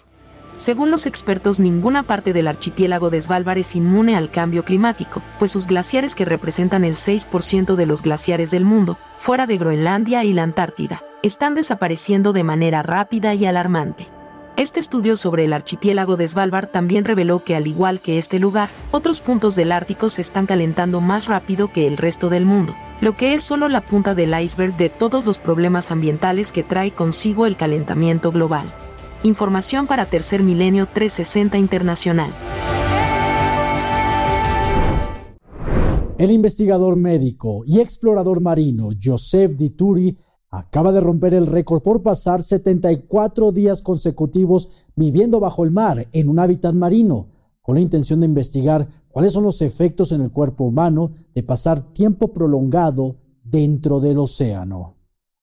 Según 0.63 0.93
los 0.93 1.07
expertos, 1.07 1.59
ninguna 1.59 2.05
parte 2.05 2.33
del 2.33 2.47
archipiélago 2.47 3.11
de 3.11 3.21
Svalbard 3.21 3.59
es 3.59 3.75
inmune 3.75 4.15
al 4.15 4.31
cambio 4.31 4.65
climático, 4.65 5.21
pues 5.41 5.51
sus 5.51 5.67
glaciares 5.67 6.15
que 6.15 6.25
representan 6.25 6.85
el 6.85 6.95
6% 6.95 7.75
de 7.75 7.85
los 7.85 8.01
glaciares 8.01 8.53
del 8.53 8.65
mundo, 8.65 8.97
fuera 9.17 9.49
de 9.49 9.59
Groenlandia 9.59 10.23
y 10.23 10.33
la 10.33 10.45
Antártida, 10.45 11.03
están 11.25 11.57
desapareciendo 11.57 12.33
de 12.33 12.45
manera 12.45 12.85
rápida 12.85 13.35
y 13.35 13.45
alarmante. 13.45 14.07
Este 14.57 14.79
estudio 14.79 15.17
sobre 15.17 15.47
el 15.47 15.53
archipiélago 15.53 16.17
de 16.17 16.29
Svalbard 16.29 16.69
también 16.69 17.05
reveló 17.05 17.43
que 17.43 17.57
al 17.57 17.67
igual 17.67 17.99
que 17.99 18.19
este 18.19 18.39
lugar, 18.39 18.69
otros 18.93 19.21
puntos 19.21 19.57
del 19.57 19.73
Ártico 19.73 20.11
se 20.11 20.23
están 20.23 20.47
calentando 20.47 21.01
más 21.01 21.27
rápido 21.27 21.73
que 21.73 21.89
el 21.89 21.97
resto 21.97 22.29
del 22.29 22.45
mundo, 22.45 22.77
lo 23.01 23.17
que 23.17 23.35
es 23.35 23.43
solo 23.43 23.69
la 23.69 23.81
punta 23.81 24.15
del 24.15 24.41
iceberg 24.41 24.77
de 24.77 24.91
todos 24.91 25.27
los 25.27 25.41
problemas 25.41 25.91
ambientales 25.91 26.53
que 26.53 26.63
trae 26.63 26.93
consigo 26.93 27.47
el 27.47 27.57
calentamiento 27.57 28.31
global. 28.31 28.73
Información 29.25 29.87
para 29.87 30.07
Tercer 30.07 30.43
Milenio 30.43 30.89
360 30.93 31.57
Internacional. 31.57 32.35
El 36.19 36.33
investigador 36.33 36.97
médico 36.97 37.63
y 37.65 37.79
explorador 37.79 38.41
marino 38.41 38.89
Joseph 39.01 39.53
Dituri 39.53 40.19
acaba 40.51 40.91
de 40.91 41.01
romper 41.01 41.35
el 41.35 41.47
récord 41.47 41.83
por 41.83 42.03
pasar 42.03 42.43
74 42.43 43.53
días 43.53 43.81
consecutivos 43.81 44.71
viviendo 44.97 45.39
bajo 45.39 45.63
el 45.63 45.71
mar 45.71 46.09
en 46.11 46.29
un 46.29 46.41
hábitat 46.41 46.75
marino, 46.75 47.29
con 47.61 47.77
la 47.77 47.81
intención 47.81 48.19
de 48.21 48.27
investigar 48.27 48.89
cuáles 49.09 49.35
son 49.35 49.45
los 49.45 49.63
efectos 49.63 50.11
en 50.11 50.21
el 50.21 50.33
cuerpo 50.33 50.65
humano 50.65 51.13
de 51.33 51.45
pasar 51.45 51.93
tiempo 51.93 52.33
prolongado 52.33 53.19
dentro 53.45 54.01
del 54.01 54.19
océano. 54.19 54.97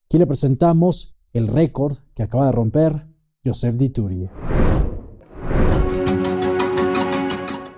Aquí 0.06 0.18
le 0.18 0.28
presentamos 0.28 1.18
el 1.32 1.48
récord 1.48 1.96
que 2.14 2.24
acaba 2.24 2.48
de 2.48 2.52
romper 2.52 3.09
Joseph 3.46 3.76
Dituri. 3.76 4.30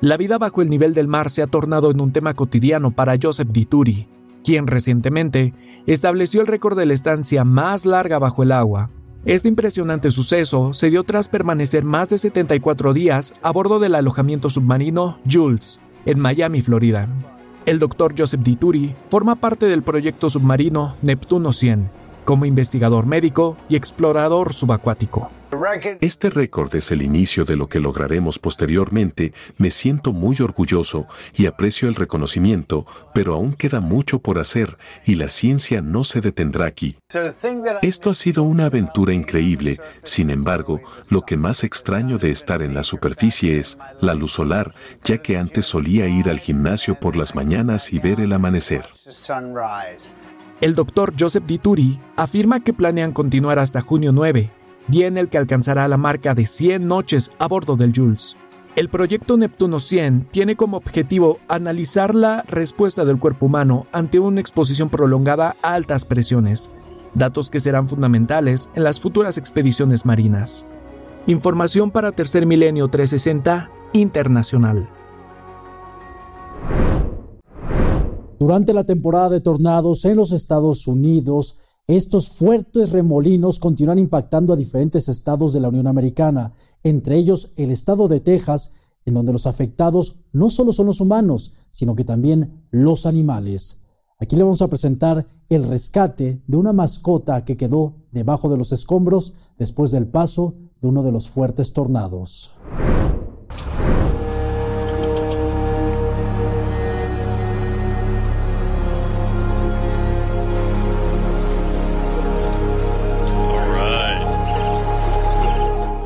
La 0.02 0.18
vida 0.18 0.40
bajo 0.40 0.64
el 0.64 0.70
nivel 0.70 0.96
del 0.96 1.08
mar 1.08 1.30
se 1.30 1.44
ha 1.44 1.48
tornado 1.48 1.92
en 1.92 2.02
un 2.02 2.12
tema 2.12 2.34
cotidiano 2.34 2.96
para 2.96 3.16
Joseph 3.22 3.50
Dituri, 3.52 4.08
quien 4.44 4.66
recientemente 4.66 5.54
estableció 5.86 6.42
el 6.42 6.48
récord 6.48 6.76
de 6.76 6.88
la 6.88 6.96
estancia 6.96 7.44
más 7.44 7.86
larga 7.86 8.18
bajo 8.18 8.42
el 8.42 8.52
agua. 8.52 8.90
Este 9.26 9.50
impresionante 9.50 10.10
suceso 10.10 10.74
se 10.74 10.90
dio 10.90 11.04
tras 11.04 11.28
permanecer 11.28 11.84
más 11.84 12.10
de 12.10 12.18
74 12.18 12.92
días 12.94 13.36
a 13.44 13.52
bordo 13.52 13.78
del 13.78 13.94
alojamiento 13.94 14.50
submarino 14.50 15.20
Jules, 15.32 15.80
en 16.08 16.20
Miami, 16.20 16.62
Florida. 16.62 17.08
El 17.68 17.78
doctor 17.78 18.16
Joseph 18.18 18.42
Dituri 18.42 18.96
forma 19.10 19.36
parte 19.36 19.68
del 19.68 19.84
proyecto 19.84 20.28
submarino 20.28 20.96
Neptuno 21.04 21.54
100, 21.54 22.01
como 22.32 22.46
investigador 22.46 23.08
médico 23.08 23.58
y 23.68 23.76
explorador 23.76 24.54
subacuático. 24.54 25.30
Este 26.00 26.30
récord 26.30 26.74
es 26.78 26.92
el 26.92 27.02
inicio 27.02 27.44
de 27.44 27.58
lo 27.58 27.68
que 27.68 27.82
lograremos 27.82 28.40
posteriormente. 28.40 29.34
Me 29.58 29.70
siento 29.70 30.14
muy 30.14 30.38
orgulloso 30.40 31.08
y 31.36 31.46
aprecio 31.46 31.90
el 31.90 31.96
reconocimiento, 31.96 32.86
pero 33.14 33.34
aún 33.34 33.54
queda 33.54 33.82
mucho 33.82 34.20
por 34.20 34.40
hacer 34.40 34.78
y 35.06 35.16
la 35.16 35.28
ciencia 35.28 35.82
no 35.82 36.06
se 36.06 36.22
detendrá 36.22 36.68
aquí. 36.68 36.96
Esto 37.82 38.12
ha 38.12 38.14
sido 38.14 38.44
una 38.44 38.68
aventura 38.68 39.14
increíble. 39.14 39.82
Sin 40.04 40.30
embargo, 40.30 40.80
lo 41.10 41.24
que 41.24 41.36
más 41.36 41.66
extraño 41.66 42.18
de 42.18 42.32
estar 42.32 42.62
en 42.62 42.74
la 42.74 42.84
superficie 42.84 43.60
es 43.60 43.78
la 44.00 44.14
luz 44.14 44.32
solar, 44.32 44.74
ya 45.04 45.18
que 45.18 45.36
antes 45.36 45.66
solía 45.66 46.08
ir 46.08 46.30
al 46.30 46.40
gimnasio 46.40 46.98
por 46.98 47.18
las 47.18 47.36
mañanas 47.36 47.92
y 47.92 48.00
ver 48.00 48.22
el 48.22 48.32
amanecer. 48.32 48.86
El 50.62 50.76
doctor 50.76 51.16
Joseph 51.20 51.46
Dituri 51.48 52.00
afirma 52.16 52.60
que 52.60 52.72
planean 52.72 53.14
continuar 53.14 53.58
hasta 53.58 53.82
junio 53.82 54.12
9, 54.12 54.52
día 54.90 55.08
en 55.08 55.18
el 55.18 55.28
que 55.28 55.40
alcanzará 55.40 55.88
la 55.88 55.98
marca 55.98 56.36
de 56.36 56.46
100 56.46 56.86
noches 56.86 57.32
a 57.40 57.48
bordo 57.48 57.76
del 57.76 57.94
Jules. 57.96 58.38
El 58.76 58.88
proyecto 58.88 59.38
Neptuno 59.38 59.80
100 59.80 60.28
tiene 60.30 60.56
como 60.56 60.78
objetivo 60.78 61.40
analizar 61.48 62.14
la 62.14 62.44
respuesta 62.48 63.06
del 63.06 63.18
cuerpo 63.18 63.48
humano 63.48 63.88
ante 63.92 64.20
una 64.20 64.40
exposición 64.40 64.92
prolongada 64.92 65.56
a 65.64 65.74
altas 65.74 66.06
presiones, 66.06 66.70
datos 67.16 67.50
que 67.50 67.60
serán 67.60 67.88
fundamentales 67.88 68.70
en 68.76 68.84
las 68.84 69.00
futuras 69.00 69.40
expediciones 69.40 70.06
marinas. 70.06 70.68
Información 71.26 71.90
para 71.90 72.12
Tercer 72.12 72.46
Milenio 72.46 72.88
360 72.88 73.72
Internacional. 73.94 74.88
Durante 78.42 78.74
la 78.74 78.86
temporada 78.86 79.30
de 79.30 79.40
tornados 79.40 80.04
en 80.04 80.18
los 80.18 80.32
Estados 80.32 80.88
Unidos, 80.88 81.60
estos 81.86 82.30
fuertes 82.30 82.90
remolinos 82.90 83.60
continúan 83.60 84.00
impactando 84.00 84.52
a 84.52 84.56
diferentes 84.56 85.10
estados 85.10 85.54
de 85.54 85.60
la 85.60 85.70
Unión 85.70 85.86
Americana, 85.86 86.56
entre 86.82 87.18
ellos 87.18 87.54
el 87.56 87.70
estado 87.70 88.08
de 88.08 88.20
Texas, 88.20 88.74
en 89.06 89.14
donde 89.14 89.32
los 89.32 89.46
afectados 89.46 90.26
no 90.34 90.50
solo 90.50 90.74
son 90.74 90.88
los 90.88 91.02
humanos, 91.02 91.54
sino 91.70 91.96
que 91.96 92.04
también 92.04 92.66
los 92.72 93.06
animales. 93.06 93.84
Aquí 94.20 94.36
le 94.36 94.42
vamos 94.42 94.64
a 94.64 94.70
presentar 94.70 95.28
el 95.48 95.64
rescate 95.64 96.42
de 96.48 96.58
una 96.58 96.74
mascota 96.74 97.46
que 97.46 97.58
quedó 97.58 97.98
debajo 98.12 98.50
de 98.50 98.58
los 98.58 98.72
escombros 98.72 99.36
después 99.60 99.92
del 99.92 100.08
paso 100.08 100.56
de 100.82 100.88
uno 100.88 101.04
de 101.04 101.12
los 101.12 101.30
fuertes 101.30 101.74
tornados. 101.74 102.56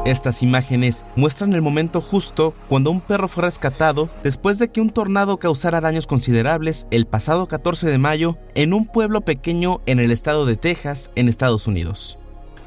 Estas 0.05 0.43
imágenes 0.43 1.03
muestran 1.15 1.53
el 1.53 1.63
momento 1.63 1.99
justo 1.99 2.53
cuando 2.69 2.91
un 2.91 3.01
perro 3.01 3.27
fue 3.27 3.43
rescatado 3.43 4.07
después 4.23 4.59
de 4.59 4.69
que 4.69 4.79
un 4.79 4.91
tornado 4.91 5.37
causara 5.37 5.81
daños 5.81 6.05
considerables 6.05 6.85
el 6.91 7.07
pasado 7.07 7.47
14 7.47 7.89
de 7.89 7.97
mayo 7.97 8.37
en 8.53 8.73
un 8.73 8.85
pueblo 8.85 9.21
pequeño 9.21 9.81
en 9.87 9.99
el 9.99 10.11
estado 10.11 10.45
de 10.45 10.57
Texas, 10.57 11.09
en 11.15 11.27
Estados 11.27 11.65
Unidos. 11.65 12.19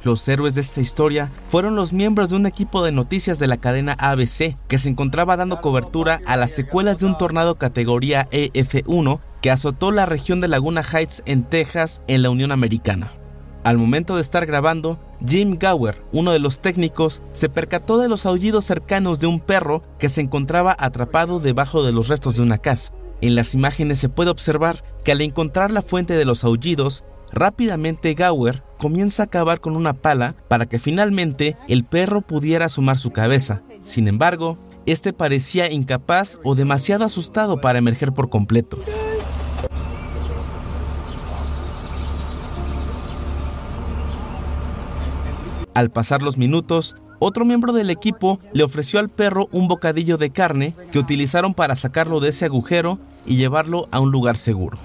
Los 0.02 0.26
héroes 0.26 0.56
de 0.56 0.62
esta 0.62 0.80
historia 0.80 1.30
fueron 1.46 1.76
los 1.76 1.92
miembros 1.92 2.30
de 2.30 2.36
un 2.36 2.46
equipo 2.46 2.82
de 2.82 2.90
noticias 2.90 3.38
de 3.38 3.46
la 3.46 3.56
cadena 3.56 3.92
ABC 4.00 4.56
que 4.66 4.78
se 4.78 4.88
encontraba 4.88 5.36
dando 5.36 5.60
cobertura 5.60 6.20
a 6.26 6.36
las 6.36 6.50
secuelas 6.50 6.98
de 6.98 7.06
un 7.06 7.16
tornado 7.18 7.54
categoría 7.54 8.28
EF1 8.32 9.20
que 9.42 9.52
azotó 9.52 9.92
la 9.92 10.06
región 10.06 10.40
de 10.40 10.48
Laguna 10.48 10.82
Heights 10.82 11.22
en 11.24 11.44
Texas 11.44 12.02
en 12.08 12.22
la 12.22 12.30
Unión 12.30 12.50
Americana. 12.50 13.12
Al 13.62 13.78
momento 13.78 14.16
de 14.16 14.22
estar 14.22 14.46
grabando, 14.46 14.98
Jim 15.26 15.58
Gower, 15.60 16.02
uno 16.12 16.32
de 16.32 16.38
los 16.38 16.60
técnicos, 16.60 17.22
se 17.32 17.48
percató 17.48 17.98
de 17.98 18.08
los 18.08 18.26
aullidos 18.26 18.64
cercanos 18.64 19.20
de 19.20 19.26
un 19.26 19.40
perro 19.40 19.82
que 19.98 20.08
se 20.08 20.20
encontraba 20.20 20.76
atrapado 20.78 21.40
debajo 21.40 21.82
de 21.82 21.92
los 21.92 22.08
restos 22.08 22.36
de 22.36 22.42
una 22.42 22.58
casa. 22.58 22.92
En 23.20 23.34
las 23.34 23.54
imágenes 23.54 23.98
se 23.98 24.08
puede 24.08 24.30
observar 24.30 24.84
que 25.04 25.12
al 25.12 25.20
encontrar 25.20 25.70
la 25.70 25.82
fuente 25.82 26.14
de 26.14 26.24
los 26.24 26.44
aullidos, 26.44 27.04
rápidamente 27.32 28.14
Gower 28.14 28.62
comienza 28.78 29.24
a 29.24 29.26
cavar 29.26 29.60
con 29.60 29.76
una 29.76 29.92
pala 29.92 30.36
para 30.48 30.66
que 30.66 30.78
finalmente 30.78 31.56
el 31.68 31.84
perro 31.84 32.22
pudiera 32.22 32.66
asomar 32.66 32.96
su 32.98 33.10
cabeza. 33.10 33.62
Sin 33.82 34.06
embargo, 34.06 34.58
este 34.86 35.12
parecía 35.12 35.70
incapaz 35.70 36.38
o 36.44 36.54
demasiado 36.54 37.04
asustado 37.04 37.60
para 37.60 37.78
emerger 37.78 38.12
por 38.12 38.30
completo. 38.30 38.78
Al 45.78 45.92
pasar 45.92 46.22
los 46.22 46.38
minutos, 46.38 46.96
otro 47.20 47.44
miembro 47.44 47.72
del 47.72 47.90
equipo 47.90 48.40
le 48.52 48.64
ofreció 48.64 48.98
al 48.98 49.08
perro 49.08 49.48
un 49.52 49.68
bocadillo 49.68 50.16
de 50.16 50.30
carne 50.30 50.74
que 50.90 50.98
utilizaron 50.98 51.54
para 51.54 51.76
sacarlo 51.76 52.18
de 52.18 52.30
ese 52.30 52.46
agujero 52.46 52.98
y 53.24 53.36
llevarlo 53.36 53.86
a 53.92 54.00
un 54.00 54.10
lugar 54.10 54.36
seguro. 54.36 54.76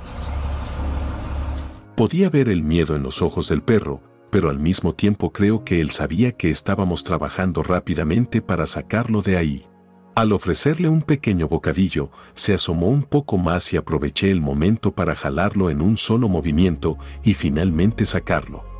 Podía 1.97 2.29
ver 2.29 2.47
el 2.47 2.61
miedo 2.61 2.95
en 2.95 3.01
los 3.01 3.23
ojos 3.23 3.49
del 3.49 3.63
perro, 3.63 4.01
pero 4.29 4.51
al 4.51 4.59
mismo 4.59 4.93
tiempo 4.93 5.33
creo 5.33 5.63
que 5.63 5.81
él 5.81 5.89
sabía 5.89 6.33
que 6.33 6.51
estábamos 6.51 7.03
trabajando 7.03 7.63
rápidamente 7.63 8.43
para 8.43 8.67
sacarlo 8.67 9.23
de 9.23 9.37
ahí. 9.37 9.65
Al 10.13 10.31
ofrecerle 10.31 10.89
un 10.89 11.01
pequeño 11.01 11.47
bocadillo, 11.47 12.11
se 12.35 12.53
asomó 12.53 12.89
un 12.89 13.01
poco 13.01 13.39
más 13.39 13.73
y 13.73 13.77
aproveché 13.77 14.29
el 14.29 14.41
momento 14.41 14.93
para 14.93 15.15
jalarlo 15.15 15.71
en 15.71 15.81
un 15.81 15.97
solo 15.97 16.29
movimiento 16.29 16.99
y 17.23 17.33
finalmente 17.33 18.05
sacarlo. 18.05 18.72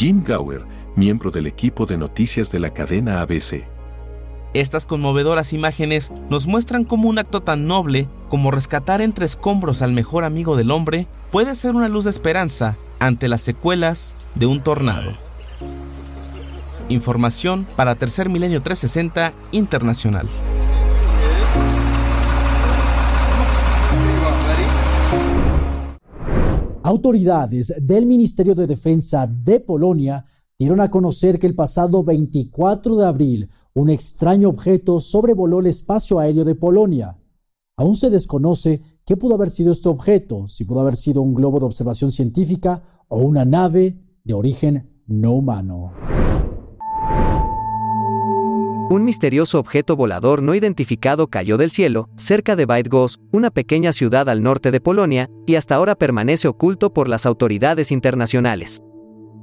Jim 0.00 0.24
Gower 0.26 0.64
miembro 0.96 1.30
del 1.30 1.46
equipo 1.46 1.84
de 1.84 1.98
noticias 1.98 2.50
de 2.50 2.58
la 2.58 2.72
cadena 2.72 3.20
ABC. 3.20 3.66
Estas 4.54 4.86
conmovedoras 4.86 5.52
imágenes 5.52 6.10
nos 6.30 6.46
muestran 6.46 6.84
cómo 6.84 7.10
un 7.10 7.18
acto 7.18 7.42
tan 7.42 7.66
noble 7.66 8.08
como 8.30 8.50
rescatar 8.50 9.02
entre 9.02 9.26
escombros 9.26 9.82
al 9.82 9.92
mejor 9.92 10.24
amigo 10.24 10.56
del 10.56 10.70
hombre 10.70 11.06
puede 11.30 11.54
ser 11.54 11.74
una 11.74 11.88
luz 11.88 12.04
de 12.04 12.12
esperanza 12.12 12.78
ante 12.98 13.28
las 13.28 13.42
secuelas 13.42 14.14
de 14.36 14.46
un 14.46 14.62
tornado. 14.62 15.12
Información 16.88 17.66
para 17.76 17.94
Tercer 17.94 18.30
Milenio 18.30 18.62
360 18.62 19.34
Internacional. 19.52 20.30
Autoridades 26.82 27.74
del 27.86 28.06
Ministerio 28.06 28.54
de 28.54 28.66
Defensa 28.66 29.26
de 29.26 29.60
Polonia 29.60 30.24
dieron 30.58 30.80
a 30.80 30.90
conocer 30.90 31.38
que 31.38 31.46
el 31.46 31.54
pasado 31.54 32.02
24 32.02 32.96
de 32.96 33.06
abril 33.06 33.50
un 33.74 33.90
extraño 33.90 34.48
objeto 34.48 34.98
sobrevoló 34.98 35.60
el 35.60 35.66
espacio 35.66 36.18
aéreo 36.18 36.44
de 36.44 36.54
Polonia. 36.54 37.18
Aún 37.76 37.96
se 37.96 38.08
desconoce 38.08 38.80
qué 39.04 39.18
pudo 39.18 39.34
haber 39.34 39.50
sido 39.50 39.72
este 39.72 39.90
objeto, 39.90 40.48
si 40.48 40.64
pudo 40.64 40.80
haber 40.80 40.96
sido 40.96 41.20
un 41.20 41.34
globo 41.34 41.60
de 41.60 41.66
observación 41.66 42.12
científica 42.12 42.82
o 43.08 43.20
una 43.20 43.44
nave 43.44 44.00
de 44.24 44.34
origen 44.34 45.02
no 45.06 45.32
humano. 45.32 45.92
Un 48.90 49.04
misterioso 49.04 49.60
objeto 49.60 49.94
volador 49.94 50.42
no 50.42 50.52
identificado 50.52 51.28
cayó 51.28 51.56
del 51.56 51.70
cielo, 51.70 52.08
cerca 52.16 52.56
de 52.56 52.66
Bydgoszcz, 52.66 53.20
una 53.30 53.52
pequeña 53.52 53.92
ciudad 53.92 54.28
al 54.28 54.42
norte 54.42 54.72
de 54.72 54.80
Polonia, 54.80 55.30
y 55.46 55.54
hasta 55.54 55.76
ahora 55.76 55.94
permanece 55.94 56.48
oculto 56.48 56.92
por 56.92 57.06
las 57.06 57.24
autoridades 57.24 57.92
internacionales. 57.92 58.82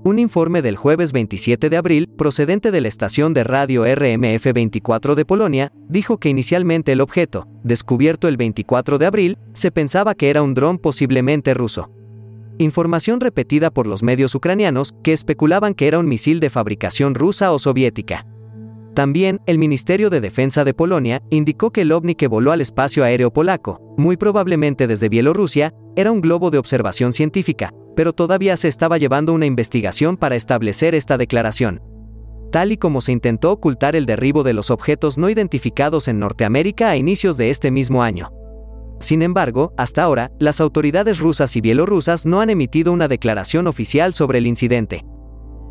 Un 0.03 0.19
informe 0.19 0.61
del 0.61 0.75
jueves 0.75 1.13
27 1.13 1.69
de 1.69 1.77
abril, 1.77 2.09
procedente 2.17 2.71
de 2.71 2.81
la 2.81 2.89
estación 2.89 3.33
de 3.33 3.45
radio 3.45 3.85
RMF 3.85 4.51
24 4.53 5.15
de 5.15 5.23
Polonia, 5.23 5.71
dijo 5.87 6.17
que 6.17 6.27
inicialmente 6.27 6.91
el 6.91 6.99
objeto, 6.99 7.47
descubierto 7.63 8.27
el 8.27 8.35
24 8.35 8.97
de 8.97 9.05
abril, 9.05 9.37
se 9.53 9.71
pensaba 9.71 10.13
que 10.13 10.29
era 10.29 10.41
un 10.41 10.55
dron 10.55 10.77
posiblemente 10.77 11.53
ruso. 11.53 11.89
Información 12.57 13.21
repetida 13.21 13.71
por 13.71 13.87
los 13.87 14.03
medios 14.03 14.35
ucranianos 14.35 14.93
que 15.03 15.13
especulaban 15.13 15.73
que 15.73 15.87
era 15.87 15.99
un 15.99 16.09
misil 16.09 16.41
de 16.41 16.49
fabricación 16.49 17.15
rusa 17.15 17.53
o 17.53 17.59
soviética. 17.59 18.25
También, 18.97 19.41
el 19.45 19.59
Ministerio 19.59 20.09
de 20.09 20.21
Defensa 20.21 20.63
de 20.63 20.73
Polonia 20.73 21.21
indicó 21.29 21.69
que 21.69 21.81
el 21.81 21.91
ovni 21.91 22.15
que 22.15 22.25
voló 22.25 22.51
al 22.51 22.61
espacio 22.61 23.03
aéreo 23.03 23.31
polaco, 23.31 23.93
muy 23.95 24.17
probablemente 24.17 24.87
desde 24.87 25.07
Bielorrusia, 25.07 25.71
era 25.95 26.11
un 26.11 26.19
globo 26.19 26.49
de 26.49 26.57
observación 26.57 27.13
científica, 27.13 27.71
pero 27.95 28.11
todavía 28.11 28.57
se 28.57 28.67
estaba 28.67 28.97
llevando 28.97 29.33
una 29.33 29.45
investigación 29.45 30.17
para 30.17 30.35
establecer 30.35 30.95
esta 30.95 31.19
declaración. 31.19 31.79
Tal 32.51 32.71
y 32.71 32.77
como 32.77 32.99
se 32.99 33.11
intentó 33.11 33.51
ocultar 33.51 33.95
el 33.95 34.07
derribo 34.07 34.41
de 34.41 34.53
los 34.53 34.71
objetos 34.71 35.19
no 35.19 35.29
identificados 35.29 36.07
en 36.07 36.17
Norteamérica 36.17 36.89
a 36.89 36.97
inicios 36.97 37.37
de 37.37 37.51
este 37.51 37.69
mismo 37.69 38.01
año. 38.01 38.31
Sin 38.99 39.21
embargo, 39.21 39.73
hasta 39.77 40.01
ahora, 40.01 40.31
las 40.39 40.59
autoridades 40.59 41.19
rusas 41.19 41.55
y 41.55 41.61
bielorrusas 41.61 42.25
no 42.25 42.41
han 42.41 42.49
emitido 42.49 42.91
una 42.91 43.07
declaración 43.07 43.67
oficial 43.67 44.15
sobre 44.15 44.39
el 44.39 44.47
incidente. 44.47 45.05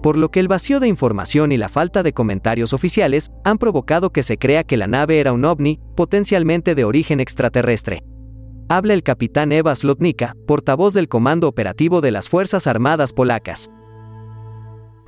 Por 0.07 0.17
lo 0.17 0.31
que 0.31 0.39
el 0.39 0.47
vacío 0.47 0.79
de 0.79 0.87
información 0.87 1.51
y 1.51 1.57
la 1.57 1.69
falta 1.69 2.05
de 2.05 2.13
comentarios 2.13 2.73
oficiales 2.73 3.33
han 3.43 3.59
provocado 3.59 4.11
que 4.11 4.23
se 4.23 4.39
crea 4.39 4.63
que 4.63 4.77
la 4.77 4.87
nave 4.87 5.19
era 5.19 5.33
un 5.33 5.45
ovni, 5.45 5.81
potencialmente 5.97 6.77
de 6.77 6.85
origen 6.85 7.19
extraterrestre. 7.19 8.05
Habla 8.69 8.95
el 8.95 9.03
capitán 9.03 9.51
Eva 9.51 9.75
Slotnica, 9.75 10.37
portavoz 10.47 10.95
del 10.95 11.09
Comando 11.09 11.49
Operativo 11.49 12.01
de 12.01 12.13
las 12.13 12.29
Fuerzas 12.29 12.69
Armadas 12.69 13.13
Polacas. 13.13 13.69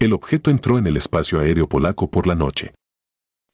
El 0.01 0.15
objeto 0.15 0.51
entró 0.51 0.79
en 0.79 0.89
el 0.89 0.97
espacio 0.97 1.39
aéreo 1.39 1.69
polaco 1.69 2.11
por 2.11 2.27
la 2.27 2.35
noche. 2.35 2.75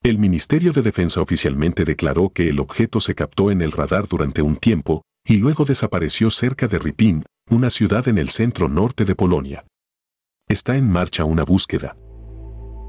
El 0.02 0.16
Ministerio 0.16 0.72
de 0.72 0.80
Defensa 0.80 1.20
oficialmente 1.20 1.84
declaró 1.84 2.30
que 2.30 2.48
el 2.48 2.58
objeto 2.58 3.00
se 3.00 3.14
captó 3.14 3.50
en 3.50 3.60
el 3.60 3.72
radar 3.72 4.08
durante 4.08 4.40
un 4.40 4.56
tiempo 4.56 5.02
y 5.28 5.36
luego 5.36 5.66
desapareció 5.66 6.30
cerca 6.30 6.68
de 6.68 6.78
Ripin, 6.78 7.22
una 7.50 7.68
ciudad 7.68 8.08
en 8.08 8.16
el 8.16 8.30
centro 8.30 8.70
norte 8.70 9.04
de 9.04 9.14
Polonia. 9.14 9.62
Está 10.50 10.76
en 10.76 10.90
marcha 10.90 11.24
una 11.24 11.42
búsqueda. 11.42 11.96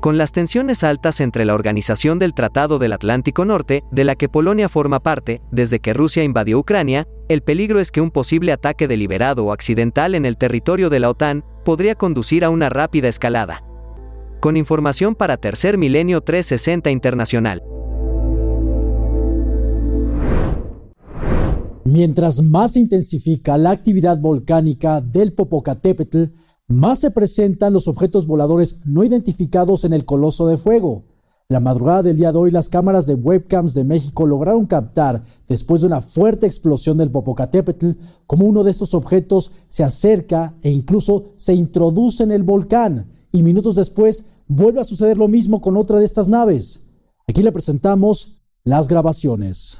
Con 0.02 0.18
las 0.18 0.34
tensiones 0.34 0.84
altas 0.84 1.22
entre 1.22 1.46
la 1.46 1.54
Organización 1.54 2.20
del 2.20 2.34
Tratado 2.34 2.80
del 2.80 2.92
Atlántico 2.92 3.46
Norte, 3.46 3.82
de 3.94 4.04
la 4.04 4.16
que 4.16 4.28
Polonia 4.28 4.68
forma 4.68 5.00
parte, 5.00 5.42
desde 5.54 5.80
que 5.80 5.94
Rusia 5.94 6.26
invadió 6.26 6.60
Ucrania, 6.60 7.08
el 7.30 7.44
peligro 7.44 7.80
es 7.80 7.92
que 7.92 8.02
un 8.02 8.12
posible 8.12 8.52
ataque 8.52 8.90
deliberado 8.90 9.46
o 9.46 9.54
accidental 9.54 10.16
en 10.16 10.26
el 10.26 10.36
territorio 10.36 10.90
de 10.90 11.00
la 11.00 11.10
OTAN 11.10 11.46
podría 11.64 11.96
conducir 11.96 12.44
a 12.44 12.50
una 12.50 12.68
rápida 12.68 13.08
escalada. 13.08 13.64
Con 14.42 14.58
información 14.58 15.16
para 15.16 15.38
Tercer 15.38 15.78
Milenio 15.78 16.20
360 16.20 16.92
Internacional. 16.92 17.64
Mientras 21.86 22.44
más 22.44 22.74
se 22.74 22.82
intensifica 22.82 23.58
la 23.58 23.72
actividad 23.72 24.20
volcánica 24.20 25.00
del 25.00 25.32
Popocatépetl, 25.32 26.26
más 26.68 27.00
se 27.00 27.12
presentan 27.12 27.74
los 27.74 27.88
objetos 27.88 28.28
voladores 28.28 28.86
no 28.86 29.04
identificados 29.04 29.84
en 29.84 29.94
el 29.94 30.06
coloso 30.06 30.48
de 30.48 30.58
fuego. 30.58 31.04
La 31.48 31.60
madrugada 31.60 32.02
del 32.02 32.18
día 32.18 32.32
de 32.32 32.40
hoy, 32.40 32.50
las 32.50 32.70
cámaras 32.70 33.06
de 33.06 33.14
webcams 33.14 33.76
de 33.76 33.84
México 33.84 34.26
lograron 34.26 34.66
captar, 34.66 35.24
después 35.48 35.82
de 35.82 35.88
una 35.88 36.02
fuerte 36.02 36.48
explosión 36.48 36.98
del 36.98 37.12
Popocatépetl, 37.12 37.92
como 38.26 38.48
uno 38.48 38.64
de 38.64 38.72
estos 38.72 38.96
objetos 38.96 39.52
se 39.70 39.84
acerca 39.84 40.56
e 40.64 40.72
incluso 40.72 41.34
se 41.36 41.54
introduce 41.54 42.24
en 42.24 42.32
el 42.32 42.42
volcán. 42.42 43.12
Y 43.32 43.44
minutos 43.44 43.76
después 43.76 44.26
vuelve 44.48 44.82
a 44.82 44.86
suceder 44.86 45.20
lo 45.20 45.28
mismo 45.28 45.62
con 45.62 45.78
otra 45.78 46.00
de 46.00 46.06
estas 46.06 46.30
naves. 46.30 46.88
Aquí 47.28 47.44
le 47.44 47.52
presentamos 47.52 48.42
las 48.64 48.88
grabaciones. 48.88 49.78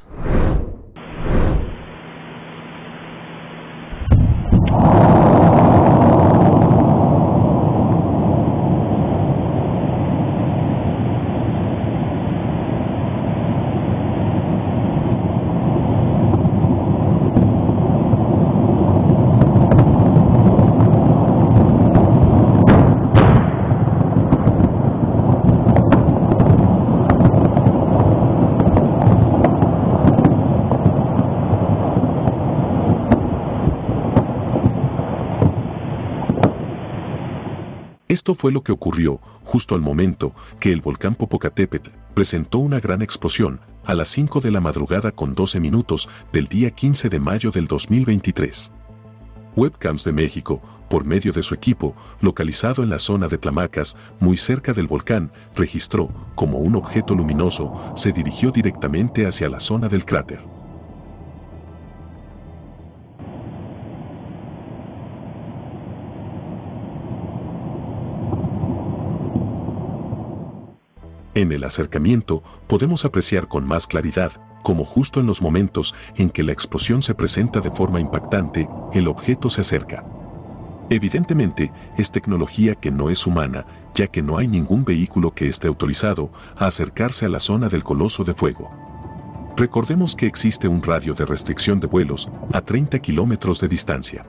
Esto 38.16 38.34
fue 38.34 38.54
lo 38.54 38.64
que 38.64 38.72
ocurrió 38.72 39.20
justo 39.44 39.76
al 39.76 39.82
momento 39.82 40.34
que 40.62 40.72
el 40.72 40.80
volcán 40.80 41.16
Popocatépetl 41.16 41.90
presentó 42.14 42.60
una 42.60 42.80
gran 42.80 43.02
explosión 43.02 43.60
a 43.84 43.94
las 43.94 44.08
5 44.08 44.40
de 44.40 44.52
la 44.52 44.62
madrugada 44.62 45.12
con 45.12 45.36
12 45.36 45.60
minutos 45.60 46.08
del 46.32 46.48
día 46.48 46.70
15 46.72 47.10
de 47.10 47.20
mayo 47.20 47.52
del 47.52 47.68
2023. 47.68 48.72
Webcams 49.58 50.06
de 50.06 50.14
México, 50.14 50.62
por 50.90 51.04
medio 51.04 51.34
de 51.34 51.44
su 51.44 51.54
equipo, 51.54 51.94
localizado 52.22 52.84
en 52.84 52.90
la 52.90 53.00
zona 53.00 53.28
de 53.28 53.38
Tlamacas, 53.38 53.98
muy 54.22 54.38
cerca 54.38 54.72
del 54.72 54.88
volcán, 54.88 55.34
registró 55.54 56.08
como 56.36 56.60
un 56.60 56.78
objeto 56.78 57.16
luminoso 57.16 57.74
se 57.98 58.14
dirigió 58.14 58.50
directamente 58.50 59.28
hacia 59.28 59.50
la 59.50 59.60
zona 59.60 59.90
del 59.90 60.06
cráter. 60.06 60.40
En 71.36 71.52
el 71.52 71.66
acercamiento 71.66 72.44
podemos 72.68 73.04
apreciar 73.04 73.50
con 73.50 73.68
más 73.68 73.88
claridad 73.88 74.32
como 74.64 74.84
justo 74.84 75.20
en 75.20 75.28
los 75.28 75.44
momentos 75.44 75.94
en 76.16 76.32
que 76.32 76.42
la 76.42 76.52
explosión 76.52 77.04
se 77.04 77.14
presenta 77.14 77.60
de 77.60 77.70
forma 77.70 78.00
impactante, 78.00 78.68
el 78.94 79.08
objeto 79.08 79.48
se 79.52 79.62
acerca. 79.62 80.04
Evidentemente, 80.90 81.72
es 82.00 82.10
tecnología 82.10 82.74
que 82.74 82.90
no 82.90 83.12
es 83.12 83.28
humana, 83.28 83.68
ya 83.94 84.08
que 84.08 84.24
no 84.24 84.40
hay 84.40 84.48
ningún 84.48 84.84
vehículo 84.84 85.36
que 85.36 85.48
esté 85.48 85.68
autorizado 85.68 86.32
a 86.58 86.66
acercarse 86.66 87.28
a 87.28 87.30
la 87.30 87.40
zona 87.40 87.70
del 87.70 87.84
coloso 87.84 88.24
de 88.24 88.34
fuego. 88.34 88.72
Recordemos 89.56 90.16
que 90.16 90.26
existe 90.26 90.68
un 90.68 90.82
radio 90.82 91.14
de 91.14 91.26
restricción 91.26 91.80
de 91.80 91.86
vuelos 91.86 92.32
a 92.52 92.62
30 92.62 92.98
kilómetros 93.00 93.60
de 93.62 93.68
distancia. 93.68 94.26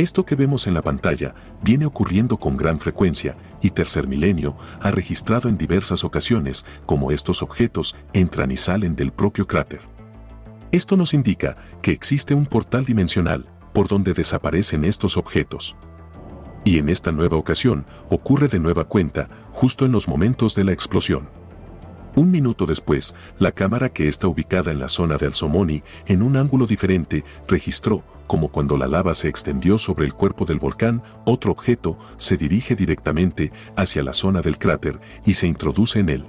Esto 0.00 0.24
que 0.24 0.34
vemos 0.34 0.66
en 0.66 0.72
la 0.72 0.80
pantalla 0.80 1.34
viene 1.60 1.84
ocurriendo 1.84 2.38
con 2.38 2.56
gran 2.56 2.80
frecuencia 2.80 3.36
y 3.60 3.68
Tercer 3.68 4.08
Milenio 4.08 4.56
ha 4.80 4.90
registrado 4.90 5.50
en 5.50 5.58
diversas 5.58 6.04
ocasiones 6.04 6.64
cómo 6.86 7.10
estos 7.10 7.42
objetos 7.42 7.94
entran 8.14 8.50
y 8.50 8.56
salen 8.56 8.96
del 8.96 9.12
propio 9.12 9.46
cráter. 9.46 9.82
Esto 10.72 10.96
nos 10.96 11.12
indica 11.12 11.58
que 11.82 11.92
existe 11.92 12.32
un 12.32 12.46
portal 12.46 12.86
dimensional 12.86 13.44
por 13.74 13.88
donde 13.88 14.14
desaparecen 14.14 14.86
estos 14.86 15.18
objetos. 15.18 15.76
Y 16.64 16.78
en 16.78 16.88
esta 16.88 17.12
nueva 17.12 17.36
ocasión 17.36 17.84
ocurre 18.08 18.48
de 18.48 18.58
nueva 18.58 18.84
cuenta 18.84 19.28
justo 19.52 19.84
en 19.84 19.92
los 19.92 20.08
momentos 20.08 20.54
de 20.54 20.64
la 20.64 20.72
explosión. 20.72 21.28
Un 22.16 22.30
minuto 22.30 22.66
después, 22.66 23.14
la 23.38 23.52
cámara 23.52 23.88
que 23.88 24.08
está 24.08 24.26
ubicada 24.26 24.72
en 24.72 24.80
la 24.80 24.88
zona 24.88 25.16
de 25.16 25.26
Alzomoni, 25.26 25.82
en 26.06 26.22
un 26.22 26.36
ángulo 26.36 26.66
diferente, 26.66 27.24
registró 27.46 28.02
como 28.30 28.52
cuando 28.52 28.76
la 28.76 28.86
lava 28.86 29.12
se 29.16 29.28
extendió 29.28 29.76
sobre 29.76 30.06
el 30.06 30.14
cuerpo 30.14 30.44
del 30.44 30.60
volcán, 30.60 31.02
otro 31.24 31.50
objeto 31.50 31.98
se 32.16 32.36
dirige 32.36 32.76
directamente 32.76 33.50
hacia 33.74 34.04
la 34.04 34.12
zona 34.12 34.40
del 34.40 34.56
cráter 34.56 35.00
y 35.26 35.34
se 35.34 35.48
introduce 35.48 35.98
en 35.98 36.10
él. 36.10 36.26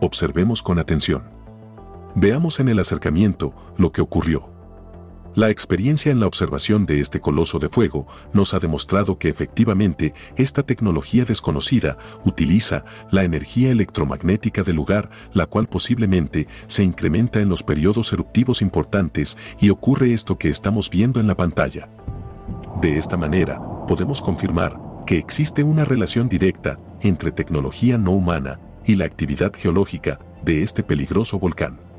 Observemos 0.00 0.62
con 0.62 0.78
atención. 0.78 1.24
Veamos 2.14 2.58
en 2.58 2.70
el 2.70 2.78
acercamiento 2.78 3.54
lo 3.76 3.92
que 3.92 4.00
ocurrió. 4.00 4.49
La 5.34 5.48
experiencia 5.48 6.10
en 6.10 6.18
la 6.18 6.26
observación 6.26 6.86
de 6.86 6.98
este 6.98 7.20
coloso 7.20 7.60
de 7.60 7.68
fuego 7.68 8.08
nos 8.32 8.52
ha 8.52 8.58
demostrado 8.58 9.16
que 9.16 9.28
efectivamente 9.28 10.12
esta 10.36 10.64
tecnología 10.64 11.24
desconocida 11.24 11.98
utiliza 12.24 12.84
la 13.12 13.22
energía 13.22 13.70
electromagnética 13.70 14.64
del 14.64 14.76
lugar, 14.76 15.08
la 15.32 15.46
cual 15.46 15.68
posiblemente 15.68 16.48
se 16.66 16.82
incrementa 16.82 17.40
en 17.40 17.48
los 17.48 17.62
periodos 17.62 18.12
eruptivos 18.12 18.60
importantes 18.60 19.38
y 19.60 19.70
ocurre 19.70 20.12
esto 20.12 20.36
que 20.36 20.48
estamos 20.48 20.90
viendo 20.90 21.20
en 21.20 21.28
la 21.28 21.36
pantalla. 21.36 21.88
De 22.82 22.98
esta 22.98 23.16
manera, 23.16 23.60
podemos 23.86 24.20
confirmar 24.20 24.80
que 25.06 25.18
existe 25.18 25.62
una 25.62 25.84
relación 25.84 26.28
directa 26.28 26.80
entre 27.02 27.30
tecnología 27.30 27.98
no 27.98 28.10
humana 28.10 28.58
y 28.84 28.96
la 28.96 29.04
actividad 29.04 29.52
geológica 29.54 30.18
de 30.42 30.62
este 30.62 30.82
peligroso 30.82 31.38
volcán. 31.38 31.89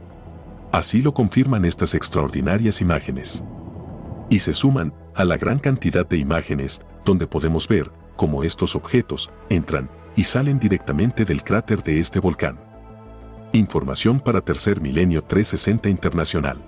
Así 0.71 1.01
lo 1.01 1.13
confirman 1.13 1.65
estas 1.65 1.93
extraordinarias 1.95 2.79
imágenes. 2.79 3.43
Y 4.29 4.39
se 4.39 4.53
suman 4.53 4.93
a 5.13 5.25
la 5.25 5.35
gran 5.35 5.59
cantidad 5.59 6.07
de 6.07 6.17
imágenes 6.17 6.81
donde 7.03 7.27
podemos 7.27 7.67
ver 7.67 7.91
cómo 8.15 8.43
estos 8.43 8.77
objetos 8.77 9.29
entran 9.49 9.89
y 10.15 10.23
salen 10.23 10.59
directamente 10.59 11.25
del 11.25 11.43
cráter 11.43 11.83
de 11.83 11.99
este 11.99 12.19
volcán. 12.19 12.57
Información 13.51 14.21
para 14.21 14.39
Tercer 14.39 14.79
Milenio 14.79 15.23
360 15.25 15.89
Internacional. 15.89 16.65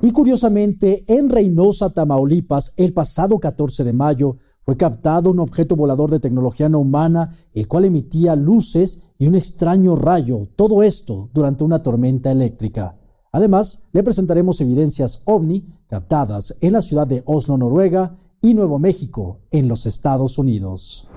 Y 0.00 0.12
curiosamente, 0.12 1.04
en 1.06 1.28
Reynosa, 1.28 1.90
Tamaulipas, 1.90 2.72
el 2.78 2.94
pasado 2.94 3.38
14 3.38 3.84
de 3.84 3.92
mayo, 3.92 4.36
fue 4.60 4.76
captado 4.76 5.30
un 5.30 5.38
objeto 5.38 5.76
volador 5.76 6.10
de 6.10 6.20
tecnología 6.20 6.68
no 6.68 6.78
humana, 6.80 7.34
el 7.52 7.68
cual 7.68 7.84
emitía 7.86 8.36
luces 8.36 9.02
y 9.18 9.26
un 9.26 9.34
extraño 9.34 9.96
rayo, 9.96 10.48
todo 10.56 10.82
esto 10.82 11.30
durante 11.32 11.64
una 11.64 11.82
tormenta 11.82 12.30
eléctrica. 12.30 12.96
Además, 13.32 13.88
le 13.92 14.02
presentaremos 14.02 14.60
evidencias 14.60 15.22
ovni 15.24 15.66
captadas 15.88 16.56
en 16.60 16.72
la 16.74 16.82
ciudad 16.82 17.06
de 17.06 17.22
Oslo, 17.26 17.56
Noruega, 17.56 18.18
y 18.40 18.54
Nuevo 18.54 18.78
México, 18.78 19.40
en 19.50 19.68
los 19.68 19.86
Estados 19.86 20.38
Unidos. 20.38 21.08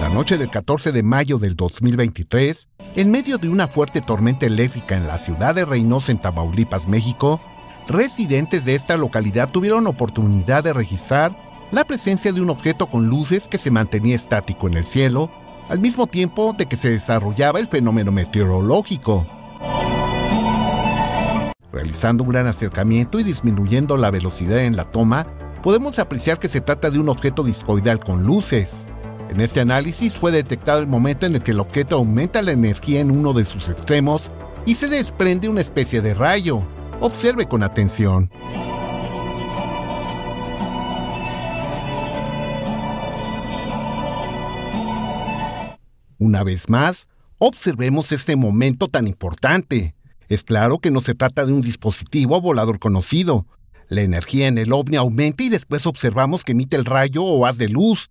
La 0.00 0.08
noche 0.08 0.36
del 0.36 0.50
14 0.50 0.90
de 0.90 1.02
mayo 1.04 1.38
del 1.38 1.54
2023, 1.54 2.68
en 2.96 3.10
medio 3.10 3.38
de 3.38 3.48
una 3.48 3.68
fuerte 3.68 4.00
tormenta 4.00 4.46
eléctrica 4.46 4.96
en 4.96 5.06
la 5.06 5.18
ciudad 5.18 5.54
de 5.54 5.64
Reynosa, 5.64 6.10
en 6.10 6.20
Tamaulipas, 6.20 6.88
México, 6.88 7.40
residentes 7.88 8.64
de 8.64 8.74
esta 8.74 8.96
localidad 8.96 9.50
tuvieron 9.50 9.86
oportunidad 9.86 10.64
de 10.64 10.72
registrar 10.72 11.36
la 11.70 11.84
presencia 11.84 12.32
de 12.32 12.40
un 12.40 12.50
objeto 12.50 12.86
con 12.86 13.06
luces 13.06 13.48
que 13.48 13.58
se 13.58 13.70
mantenía 13.70 14.14
estático 14.14 14.66
en 14.68 14.74
el 14.74 14.84
cielo, 14.84 15.30
al 15.68 15.78
mismo 15.78 16.06
tiempo 16.06 16.54
de 16.56 16.66
que 16.66 16.76
se 16.76 16.90
desarrollaba 16.90 17.58
el 17.58 17.68
fenómeno 17.68 18.12
meteorológico. 18.12 19.26
Realizando 21.72 22.24
un 22.24 22.30
gran 22.30 22.46
acercamiento 22.46 23.18
y 23.18 23.22
disminuyendo 23.22 23.96
la 23.96 24.10
velocidad 24.10 24.58
en 24.58 24.76
la 24.76 24.84
toma, 24.84 25.26
podemos 25.62 25.98
apreciar 25.98 26.38
que 26.38 26.48
se 26.48 26.60
trata 26.60 26.90
de 26.90 26.98
un 26.98 27.08
objeto 27.08 27.42
discoidal 27.42 28.00
con 28.00 28.24
luces. 28.24 28.88
En 29.30 29.40
este 29.40 29.60
análisis 29.60 30.18
fue 30.18 30.30
detectado 30.30 30.80
el 30.80 30.86
momento 30.86 31.24
en 31.24 31.36
el 31.36 31.42
que 31.42 31.52
el 31.52 31.60
objeto 31.60 31.96
aumenta 31.96 32.42
la 32.42 32.52
energía 32.52 33.00
en 33.00 33.10
uno 33.10 33.32
de 33.32 33.46
sus 33.46 33.70
extremos 33.70 34.30
y 34.66 34.74
se 34.74 34.88
desprende 34.88 35.48
una 35.48 35.62
especie 35.62 36.02
de 36.02 36.12
rayo. 36.12 36.62
Observe 37.04 37.48
con 37.48 37.64
atención. 37.64 38.30
Una 46.18 46.44
vez 46.44 46.68
más, 46.68 47.08
observemos 47.38 48.12
este 48.12 48.36
momento 48.36 48.86
tan 48.86 49.08
importante. 49.08 49.96
Es 50.28 50.44
claro 50.44 50.78
que 50.78 50.92
no 50.92 51.00
se 51.00 51.16
trata 51.16 51.44
de 51.44 51.52
un 51.52 51.60
dispositivo 51.60 52.40
volador 52.40 52.78
conocido. 52.78 53.48
La 53.88 54.02
energía 54.02 54.46
en 54.46 54.56
el 54.56 54.72
ovni 54.72 54.96
aumenta 54.96 55.42
y 55.42 55.48
después 55.48 55.88
observamos 55.88 56.44
que 56.44 56.52
emite 56.52 56.76
el 56.76 56.84
rayo 56.84 57.24
o 57.24 57.46
haz 57.46 57.58
de 57.58 57.68
luz. 57.68 58.10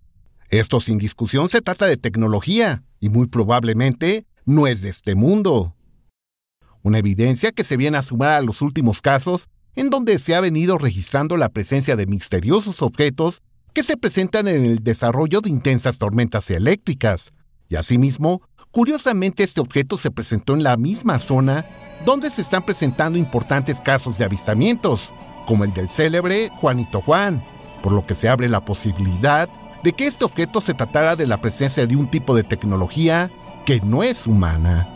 Esto 0.50 0.80
sin 0.80 0.98
discusión 0.98 1.48
se 1.48 1.62
trata 1.62 1.86
de 1.86 1.96
tecnología 1.96 2.84
y 3.00 3.08
muy 3.08 3.26
probablemente 3.26 4.26
no 4.44 4.66
es 4.66 4.82
de 4.82 4.90
este 4.90 5.14
mundo. 5.14 5.74
Una 6.82 6.98
evidencia 6.98 7.52
que 7.52 7.64
se 7.64 7.76
viene 7.76 7.96
a 7.96 8.02
sumar 8.02 8.30
a 8.30 8.40
los 8.40 8.62
últimos 8.62 9.00
casos 9.00 9.48
en 9.74 9.90
donde 9.90 10.18
se 10.18 10.34
ha 10.34 10.40
venido 10.40 10.78
registrando 10.78 11.36
la 11.36 11.48
presencia 11.48 11.96
de 11.96 12.06
misteriosos 12.06 12.82
objetos 12.82 13.40
que 13.72 13.82
se 13.82 13.96
presentan 13.96 14.48
en 14.48 14.64
el 14.64 14.82
desarrollo 14.82 15.40
de 15.40 15.50
intensas 15.50 15.98
tormentas 15.98 16.50
eléctricas. 16.50 17.30
Y 17.68 17.76
asimismo, 17.76 18.42
curiosamente 18.70 19.42
este 19.42 19.60
objeto 19.60 19.96
se 19.96 20.10
presentó 20.10 20.54
en 20.54 20.62
la 20.62 20.76
misma 20.76 21.18
zona 21.18 21.64
donde 22.04 22.30
se 22.30 22.42
están 22.42 22.64
presentando 22.64 23.18
importantes 23.18 23.80
casos 23.80 24.18
de 24.18 24.24
avistamientos, 24.24 25.14
como 25.46 25.64
el 25.64 25.72
del 25.72 25.88
célebre 25.88 26.50
Juanito 26.56 27.00
Juan, 27.00 27.42
por 27.82 27.92
lo 27.92 28.04
que 28.04 28.14
se 28.14 28.28
abre 28.28 28.48
la 28.48 28.64
posibilidad 28.64 29.48
de 29.82 29.92
que 29.92 30.06
este 30.06 30.24
objeto 30.24 30.60
se 30.60 30.74
tratara 30.74 31.16
de 31.16 31.26
la 31.26 31.40
presencia 31.40 31.86
de 31.86 31.96
un 31.96 32.08
tipo 32.08 32.34
de 32.34 32.44
tecnología 32.44 33.30
que 33.64 33.80
no 33.80 34.02
es 34.02 34.26
humana. 34.26 34.88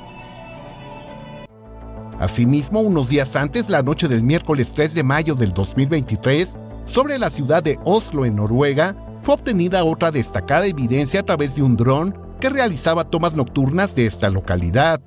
Asimismo, 2.18 2.80
unos 2.80 3.10
días 3.10 3.36
antes, 3.36 3.68
la 3.68 3.82
noche 3.82 4.08
del 4.08 4.22
miércoles 4.22 4.72
3 4.72 4.94
de 4.94 5.02
mayo 5.02 5.34
del 5.34 5.52
2023, 5.52 6.56
sobre 6.86 7.18
la 7.18 7.28
ciudad 7.28 7.62
de 7.62 7.78
Oslo, 7.84 8.24
en 8.24 8.36
Noruega, 8.36 8.96
fue 9.22 9.34
obtenida 9.34 9.84
otra 9.84 10.10
destacada 10.10 10.66
evidencia 10.66 11.20
a 11.20 11.22
través 11.24 11.56
de 11.56 11.62
un 11.62 11.76
dron 11.76 12.18
que 12.40 12.48
realizaba 12.48 13.04
tomas 13.04 13.36
nocturnas 13.36 13.94
de 13.94 14.06
esta 14.06 14.30
localidad. 14.30 15.02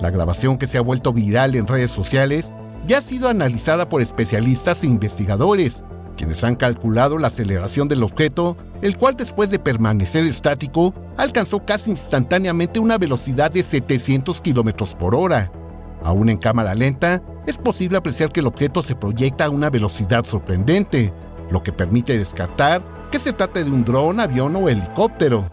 La 0.00 0.10
grabación 0.10 0.58
que 0.58 0.66
se 0.66 0.78
ha 0.78 0.80
vuelto 0.80 1.12
viral 1.12 1.54
en 1.54 1.68
redes 1.68 1.92
sociales 1.92 2.52
ya 2.86 2.98
ha 2.98 3.00
sido 3.00 3.28
analizada 3.28 3.88
por 3.88 4.02
especialistas 4.02 4.82
e 4.82 4.86
investigadores, 4.86 5.84
quienes 6.16 6.42
han 6.44 6.56
calculado 6.56 7.16
la 7.18 7.28
aceleración 7.28 7.88
del 7.88 8.02
objeto, 8.02 8.56
el 8.82 8.96
cual 8.96 9.16
después 9.16 9.50
de 9.50 9.58
permanecer 9.58 10.24
estático, 10.24 10.92
alcanzó 11.16 11.64
casi 11.64 11.90
instantáneamente 11.90 12.80
una 12.80 12.98
velocidad 12.98 13.50
de 13.50 13.62
700 13.62 14.40
km 14.40 14.96
por 14.96 15.14
hora. 15.14 15.50
Aún 16.02 16.28
en 16.28 16.36
cámara 16.36 16.74
lenta, 16.74 17.22
es 17.46 17.56
posible 17.56 17.98
apreciar 17.98 18.30
que 18.30 18.40
el 18.40 18.46
objeto 18.46 18.82
se 18.82 18.94
proyecta 18.94 19.46
a 19.46 19.50
una 19.50 19.70
velocidad 19.70 20.24
sorprendente, 20.24 21.12
lo 21.50 21.62
que 21.62 21.72
permite 21.72 22.18
descartar 22.18 22.82
que 23.10 23.18
se 23.18 23.32
trate 23.32 23.64
de 23.64 23.70
un 23.70 23.84
dron, 23.84 24.20
avión 24.20 24.54
o 24.56 24.68
helicóptero. 24.68 25.48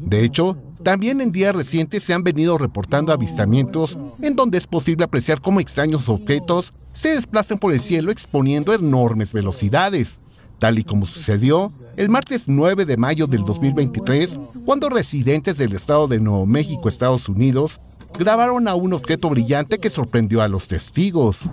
De 0.00 0.24
hecho, 0.24 0.56
también 0.86 1.20
en 1.20 1.32
días 1.32 1.52
recientes 1.52 2.04
se 2.04 2.14
han 2.14 2.22
venido 2.22 2.58
reportando 2.58 3.12
avistamientos 3.12 3.98
en 4.22 4.36
donde 4.36 4.56
es 4.56 4.68
posible 4.68 5.02
apreciar 5.02 5.40
cómo 5.40 5.58
extraños 5.58 6.08
objetos 6.08 6.72
se 6.92 7.08
desplazan 7.08 7.58
por 7.58 7.72
el 7.72 7.80
cielo 7.80 8.12
exponiendo 8.12 8.72
enormes 8.72 9.32
velocidades, 9.32 10.20
tal 10.60 10.78
y 10.78 10.84
como 10.84 11.04
sucedió 11.04 11.72
el 11.96 12.08
martes 12.08 12.46
9 12.46 12.84
de 12.84 12.96
mayo 12.96 13.26
del 13.26 13.44
2023, 13.44 14.38
cuando 14.64 14.88
residentes 14.88 15.58
del 15.58 15.72
estado 15.72 16.06
de 16.06 16.20
Nuevo 16.20 16.46
México, 16.46 16.88
Estados 16.88 17.28
Unidos, 17.28 17.80
grabaron 18.16 18.68
a 18.68 18.76
un 18.76 18.92
objeto 18.92 19.28
brillante 19.28 19.80
que 19.80 19.90
sorprendió 19.90 20.40
a 20.40 20.46
los 20.46 20.68
testigos. 20.68 21.50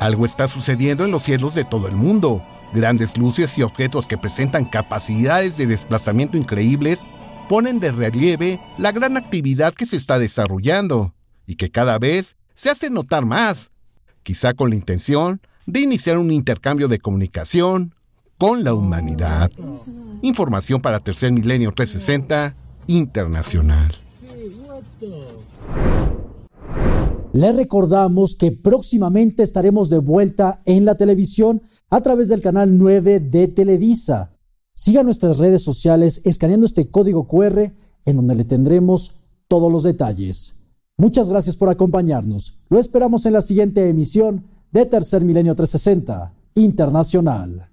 Algo 0.00 0.24
está 0.24 0.48
sucediendo 0.48 1.04
en 1.04 1.10
los 1.10 1.22
cielos 1.22 1.54
de 1.54 1.64
todo 1.64 1.88
el 1.88 1.96
mundo. 1.96 2.42
Grandes 2.72 3.16
luces 3.16 3.56
y 3.58 3.62
objetos 3.62 4.06
que 4.06 4.18
presentan 4.18 4.66
capacidades 4.66 5.56
de 5.56 5.66
desplazamiento 5.66 6.36
increíbles 6.36 7.06
ponen 7.48 7.80
de 7.80 7.90
relieve 7.90 8.60
la 8.76 8.92
gran 8.92 9.16
actividad 9.16 9.72
que 9.72 9.86
se 9.86 9.96
está 9.96 10.18
desarrollando 10.18 11.14
y 11.46 11.56
que 11.56 11.70
cada 11.70 11.98
vez 11.98 12.36
se 12.54 12.68
hace 12.68 12.90
notar 12.90 13.24
más, 13.24 13.70
quizá 14.22 14.52
con 14.52 14.70
la 14.70 14.76
intención 14.76 15.40
de 15.66 15.80
iniciar 15.80 16.18
un 16.18 16.30
intercambio 16.30 16.88
de 16.88 16.98
comunicación 16.98 17.94
con 18.36 18.64
la 18.64 18.74
humanidad. 18.74 19.50
Información 20.22 20.80
para 20.80 21.00
Tercer 21.00 21.32
Milenio 21.32 21.72
360 21.72 22.54
Internacional. 22.86 23.94
Le 27.32 27.52
recordamos 27.52 28.34
que 28.34 28.52
próximamente 28.52 29.42
estaremos 29.42 29.90
de 29.90 29.98
vuelta 29.98 30.62
en 30.64 30.86
la 30.86 30.96
televisión 30.96 31.62
a 31.90 32.00
través 32.00 32.28
del 32.28 32.40
canal 32.40 32.78
9 32.78 33.20
de 33.20 33.48
Televisa. 33.48 34.32
Siga 34.72 35.02
nuestras 35.02 35.36
redes 35.36 35.62
sociales 35.62 36.22
escaneando 36.24 36.64
este 36.64 36.90
código 36.90 37.28
QR 37.28 37.72
en 38.04 38.16
donde 38.16 38.34
le 38.34 38.44
tendremos 38.44 39.20
todos 39.46 39.70
los 39.70 39.82
detalles. 39.82 40.66
Muchas 40.96 41.28
gracias 41.28 41.56
por 41.56 41.68
acompañarnos. 41.68 42.60
Lo 42.70 42.78
esperamos 42.78 43.26
en 43.26 43.34
la 43.34 43.42
siguiente 43.42 43.88
emisión 43.88 44.46
de 44.72 44.86
Tercer 44.86 45.22
Milenio 45.22 45.54
360 45.54 46.34
Internacional. 46.54 47.68